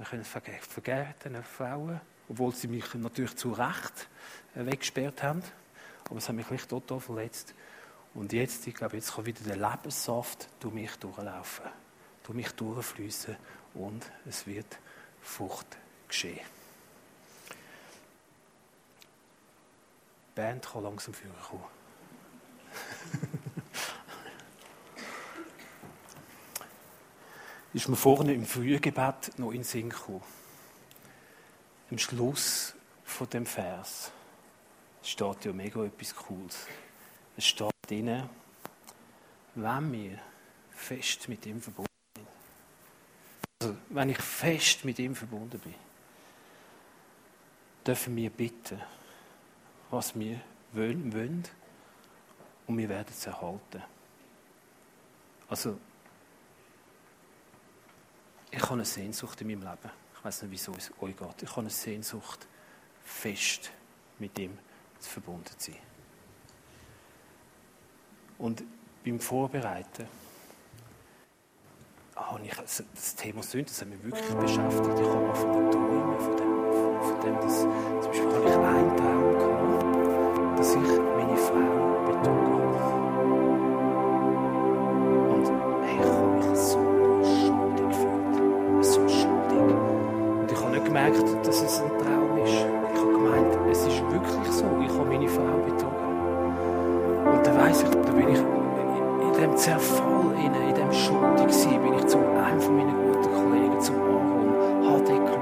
Ich 0.00 0.08
konnte 0.08 0.24
vergeben, 0.24 0.58
vergeben 0.62 1.44
Frauen, 1.44 2.00
obwohl 2.28 2.52
sie 2.52 2.66
mich 2.66 2.92
natürlich 2.94 3.36
zu 3.36 3.52
Recht 3.52 4.08
äh, 4.56 4.66
weggesperrt 4.66 5.22
haben. 5.22 5.44
Aber 6.06 6.16
es 6.16 6.28
hat 6.28 6.34
mich 6.34 6.50
nicht 6.50 6.68
total 6.68 6.98
verletzt. 6.98 7.54
Und 8.14 8.32
jetzt, 8.32 8.66
ich 8.66 8.74
glaube, 8.74 8.96
jetzt 8.96 9.14
kann 9.14 9.26
wieder 9.26 9.44
der 9.44 9.54
Lebenssaft 9.54 10.48
durch 10.58 10.74
mich 10.74 10.96
durchlaufen, 10.96 11.66
durch 12.24 12.34
mich 12.34 12.50
durchfließen 12.50 13.36
und 13.74 14.10
es 14.26 14.44
wird 14.44 14.80
Frucht 15.20 15.78
geschehen. 16.08 16.44
Die 20.30 20.34
Band 20.34 20.66
kann 20.66 20.82
langsam 20.82 21.14
führen 21.14 21.36
kommen. 21.48 21.62
ist 27.74 27.88
mir 27.88 27.96
vorne 27.96 28.34
im 28.34 28.44
Frühgebet 28.44 29.38
noch 29.38 29.52
in 29.52 29.64
Sinn 29.64 29.90
gekommen. 29.90 30.22
Am 31.90 31.98
Schluss 31.98 32.74
von 33.04 33.28
dem 33.30 33.46
Vers 33.46 34.10
steht 35.02 35.44
ja 35.44 35.52
mega 35.52 35.84
etwas 35.84 36.14
Cooles. 36.14 36.66
Es 37.36 37.46
steht 37.46 37.70
drin, 37.86 38.28
wenn 39.54 39.92
wir 39.92 40.18
fest 40.70 41.28
mit 41.28 41.44
ihm 41.46 41.60
verbunden 41.60 41.88
sind. 42.16 42.26
Also, 43.60 43.76
wenn 43.90 44.10
ich 44.10 44.18
fest 44.18 44.84
mit 44.84 44.98
ihm 44.98 45.14
verbunden 45.14 45.58
bin, 45.58 45.74
dürfen 47.86 48.16
wir 48.16 48.30
bitten, 48.30 48.80
was 49.90 50.18
wir 50.18 50.40
wollen, 50.72 51.12
wollen 51.12 51.44
und 52.66 52.78
wir 52.78 52.88
werden 52.88 53.08
es 53.10 53.26
erhalten. 53.26 53.82
Also, 55.48 55.78
ich 58.52 58.62
habe 58.62 58.74
eine 58.74 58.84
Sehnsucht 58.84 59.40
in 59.40 59.48
meinem 59.48 59.62
Leben. 59.62 59.90
Ich 60.14 60.24
weiß 60.24 60.42
nicht, 60.42 60.50
wieso 60.52 60.72
es 60.74 60.92
euch 61.00 61.16
geht. 61.16 61.42
Ich 61.42 61.50
habe 61.50 61.60
eine 61.60 61.70
Sehnsucht, 61.70 62.46
fest 63.02 63.72
mit 64.18 64.38
ihm 64.38 64.56
verbunden 65.00 65.50
zu 65.58 65.72
sein. 65.72 65.80
Und 68.38 68.62
beim 69.04 69.18
Vorbereiten 69.18 70.06
habe 72.14 72.44
ich 72.44 72.54
das 72.54 73.16
Thema 73.16 73.42
Sünde, 73.42 73.66
das 73.66 73.80
hat 73.80 73.88
mich 73.88 74.04
wirklich 74.04 74.34
beschäftigt. 74.34 75.00
Ich 75.00 75.08
habe 75.08 75.26
angefangen 75.26 75.72
zu 75.72 75.78
träumen 75.78 76.20
von 76.20 76.36
dem, 76.36 77.02
von 77.02 77.20
dem 77.20 77.34
dass, 77.36 77.60
zum 77.60 78.10
Beispiel 78.10 78.32
habe 78.32 78.48
ich 78.48 78.56
einen 78.56 78.96
Traum 78.96 79.32
gehabt, 79.32 80.58
dass 80.58 80.74
ich 80.74 81.11
gemerkt, 90.92 91.46
dass 91.46 91.62
es 91.62 91.80
ein 91.80 91.88
Traum 91.88 92.36
ist. 92.44 92.52
Ich 92.52 93.00
habe 93.00 93.12
gemeint, 93.12 93.58
es 93.70 93.86
ist 93.86 94.02
wirklich 94.10 94.52
so. 94.52 94.66
Ich 94.84 94.92
habe 94.92 95.08
meine 95.08 95.28
Frau 95.28 95.56
betrogen. 95.64 97.32
Und 97.32 97.46
dann 97.46 97.58
weiss 97.58 97.82
ich, 97.82 97.88
da 97.88 98.12
bin 98.12 98.28
ich 98.28 98.38
in 98.38 99.32
dem 99.40 99.56
Zerfall, 99.56 100.34
in, 100.36 100.52
in 100.68 100.74
dem 100.74 100.92
Schuldig 100.92 101.80
bin 101.80 101.94
ich 101.94 102.06
zu 102.06 102.18
einem 102.18 102.60
von 102.60 102.76
meinen 102.76 102.94
guten 103.06 103.32
Kollegen, 103.32 103.80
zum 103.80 103.96
Aaron, 104.02 104.86
habe 104.86 105.41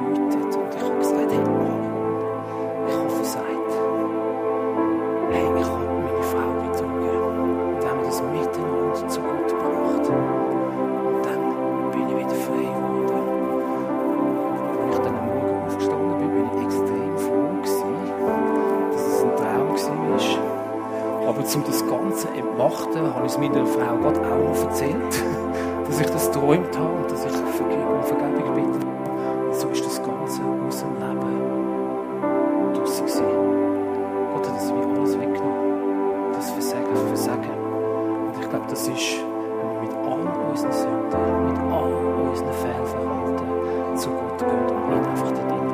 ist, 38.94 39.22
wenn 39.22 39.68
wir 39.70 39.80
mit 39.82 39.92
all 40.04 40.24
unseren 40.50 40.72
Sünden, 40.72 41.44
mit 41.46 41.58
all 41.72 41.92
unseren 42.28 42.52
Fehlverhalten 42.52 43.96
zu 43.96 44.10
Gott 44.10 44.38
gehen 44.38 44.48
und 44.48 44.88
nicht 44.90 45.08
einfach 45.08 45.32
dort 45.32 45.50
rein 45.50 45.68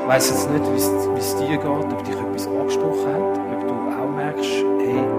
Ich 0.00 0.08
weiss 0.08 0.30
jetzt 0.30 0.50
nicht, 0.50 0.64
wie 0.72 1.18
es 1.18 1.36
dir 1.36 1.56
geht, 1.56 1.66
ob 1.66 2.04
dich 2.04 2.14
etwas 2.14 2.46
angesprochen 2.46 3.06
hat, 3.12 3.38
ob 3.54 3.68
du 3.68 3.74
auch 3.74 4.10
merkst, 4.14 4.64
hey, 4.78 5.15